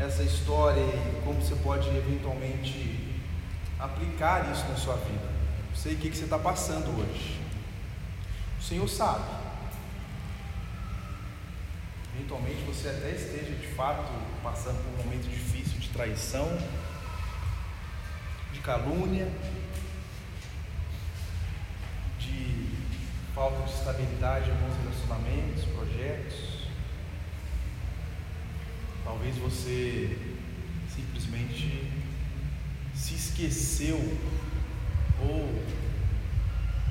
essa 0.04 0.22
história 0.22 0.80
e 0.80 1.22
como 1.24 1.40
você 1.40 1.54
pode 1.56 1.88
eventualmente 1.88 3.20
aplicar 3.78 4.50
isso 4.52 4.64
na 4.68 4.76
sua 4.76 4.96
vida 4.96 5.32
sei 5.82 5.94
o 5.94 5.98
que 5.98 6.16
você 6.16 6.22
está 6.24 6.38
passando 6.38 6.96
hoje. 7.00 7.40
O 8.56 8.62
Senhor 8.62 8.88
sabe. 8.88 9.24
Eventualmente 12.14 12.62
você 12.62 12.88
até 12.88 13.10
esteja 13.10 13.52
de 13.56 13.66
fato 13.74 14.12
passando 14.44 14.76
por 14.84 15.00
um 15.00 15.04
momento 15.04 15.28
difícil 15.28 15.80
de 15.80 15.88
traição, 15.88 16.46
de 18.52 18.60
calúnia, 18.60 19.26
de 22.20 22.68
falta 23.34 23.64
de 23.64 23.72
estabilidade 23.72 24.50
em 24.50 24.52
alguns 24.52 24.76
relacionamentos, 24.84 25.64
projetos. 25.64 26.51
Talvez 29.12 29.36
você 29.36 30.16
simplesmente 30.88 31.86
se 32.94 33.14
esqueceu 33.14 34.00
ou 35.20 35.50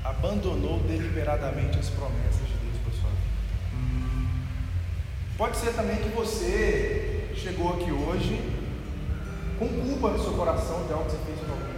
abandonou 0.04 0.78
deliberadamente 0.84 1.80
as 1.80 1.90
promessas 1.90 2.46
de 2.46 2.54
Deus 2.62 2.76
para 2.84 2.92
sua 2.92 3.10
vida. 3.10 4.28
Pode 5.36 5.56
ser 5.56 5.72
também 5.72 5.96
que 5.96 6.10
você 6.10 7.32
chegou 7.34 7.74
aqui 7.74 7.90
hoje 7.90 8.40
com 9.58 9.66
culpa 9.66 10.10
no 10.10 10.22
seu 10.22 10.34
coração 10.34 10.86
de 10.86 10.92
algo 10.92 11.06
que 11.06 11.10
você 11.10 11.24
fez 11.26 11.40
com 11.40 11.52
alguém. 11.52 11.74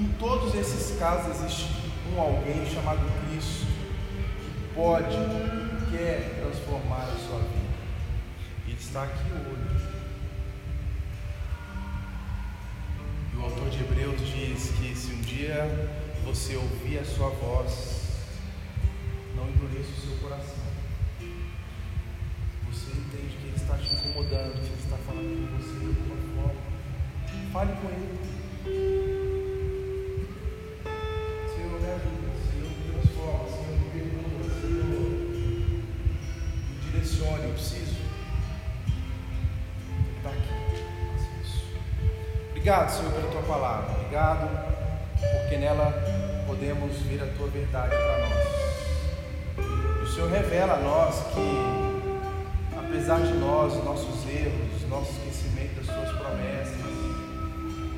Em 0.00 0.08
todos 0.18 0.54
esses 0.54 0.98
casos 0.98 1.34
existe 1.40 1.66
um 2.14 2.20
alguém 2.20 2.66
chamado 2.66 3.00
Cristo 3.22 3.66
que 3.66 4.74
pode 4.74 5.16
e 5.16 5.96
quer 5.96 6.42
transformar 6.42 7.04
a 7.04 7.16
sua 7.16 7.38
vida. 7.38 7.61
Está 8.92 9.04
aqui 9.04 9.32
hoje. 9.32 9.86
O 13.34 13.40
autor 13.40 13.70
de 13.70 13.80
Hebreus 13.84 14.20
diz 14.20 14.70
que 14.72 14.94
se 14.94 15.14
um 15.14 15.20
dia 15.22 15.64
você 16.26 16.56
ouvir 16.56 16.98
a 16.98 17.04
sua 17.06 17.30
voz, 17.30 18.02
não 19.34 19.48
endureça 19.48 19.88
o 19.92 20.08
seu 20.08 20.16
coração. 20.18 20.66
Você 22.70 22.90
entende 22.90 23.34
que 23.40 23.46
ele 23.46 23.56
está 23.56 23.78
te 23.78 23.94
incomodando, 23.94 24.60
que 24.60 24.66
ele 24.66 24.82
está 24.84 24.98
falando 24.98 25.48
com 25.48 25.56
você 25.56 25.78
de 25.78 25.86
alguma 25.86 26.42
forma. 26.42 26.60
Fale 27.50 27.72
com 27.80 27.88
ele. 27.88 29.01
Obrigado, 42.72 42.90
Senhor, 42.96 43.12
pela 43.12 43.30
tua 43.30 43.42
palavra. 43.42 43.94
Obrigado, 43.96 44.48
porque 45.20 45.58
nela 45.58 45.92
podemos 46.46 46.96
ver 47.02 47.22
a 47.22 47.26
tua 47.36 47.46
verdade 47.48 47.90
para 47.90 48.18
nós. 48.20 48.48
O 50.02 50.06
Senhor 50.14 50.30
revela 50.30 50.72
a 50.72 50.78
nós 50.78 51.16
que, 51.34 52.78
apesar 52.78 53.20
de 53.20 53.34
nós, 53.34 53.74
nossos 53.84 54.26
erros, 54.26 54.88
nosso 54.88 55.12
esquecimento 55.12 55.82
das 55.82 55.94
tuas 55.94 56.16
promessas, 56.16 56.80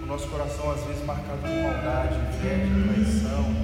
o 0.03 0.07
nosso 0.07 0.27
coração 0.27 0.72
às 0.72 0.83
vezes 0.83 1.05
marcado 1.07 1.39
por 1.39 1.51
maldade, 1.51 2.16
inveja, 2.35 2.66
traição, 2.95 3.55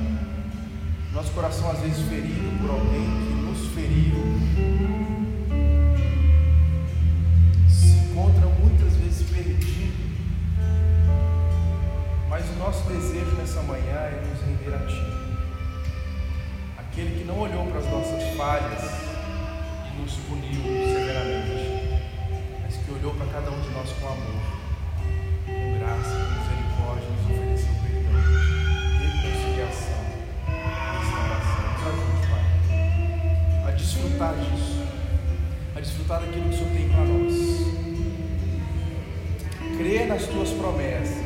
nosso 1.12 1.32
coração 1.32 1.72
às 1.72 1.80
vezes 1.80 2.08
ferido 2.08 2.56
por 2.60 2.70
alguém 2.70 3.02
que 3.26 3.34
nos 3.34 3.66
feriu, 3.74 4.30
nosso 12.60 12.84
desejo 12.84 13.32
nessa 13.38 13.62
manhã 13.62 13.96
é 13.96 14.22
nos 14.24 14.40
render 14.42 14.74
a 14.74 14.78
Ti. 14.86 15.02
Aquele 16.78 17.18
que 17.18 17.24
não 17.24 17.40
olhou 17.40 17.66
para 17.66 17.78
as 17.80 17.86
nossas 17.86 18.22
falhas 18.36 18.82
e 19.86 20.00
nos 20.00 20.14
puniu 20.28 20.62
severamente, 20.62 22.04
mas 22.62 22.76
que 22.76 22.92
olhou 22.92 23.14
para 23.14 23.26
cada 23.32 23.50
um 23.50 23.60
de 23.60 23.70
nós 23.70 23.90
com 23.92 24.06
amor, 24.06 24.42
com 25.46 25.78
graça, 25.78 26.14
com 26.14 26.30
misericórdia, 26.38 27.08
nos 27.08 27.24
ofereceu 27.30 27.74
perdão, 27.82 28.20
reconciliação, 29.00 30.02
restauração. 31.00 31.64
Nos 31.72 31.82
ajude, 31.88 32.22
Pai, 32.30 32.44
a 33.66 33.70
desfrutar 33.72 34.34
disso, 34.34 34.84
a 35.74 35.80
desfrutar 35.80 36.20
daquilo 36.20 36.44
que 36.44 36.54
o 36.54 36.58
Senhor 36.58 36.72
tem 36.72 36.88
para 36.88 37.04
nós. 37.04 37.34
Crer 39.78 40.06
nas 40.06 40.26
Tuas 40.26 40.50
promessas 40.50 41.19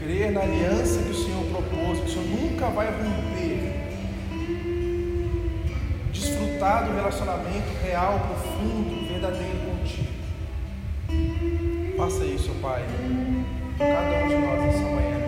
crer 0.00 0.32
na 0.32 0.40
aliança 0.40 1.02
que 1.02 1.10
o 1.10 1.14
Senhor 1.14 1.44
propôs, 1.46 2.00
que 2.00 2.06
o 2.06 2.08
Senhor 2.08 2.26
nunca 2.26 2.66
vai 2.68 2.86
romper. 2.86 3.72
Desfrutar 6.10 6.86
do 6.86 6.94
relacionamento 6.94 7.68
real, 7.82 8.18
profundo, 8.20 9.06
verdadeiro 9.06 9.58
contigo. 9.66 10.08
Faça 11.96 12.24
isso, 12.24 12.50
Pai, 12.62 12.82
cada 13.78 14.24
um 14.24 14.28
de 14.28 14.36
nós 14.36 14.60
nessa 14.62 14.88
manhã, 14.88 15.19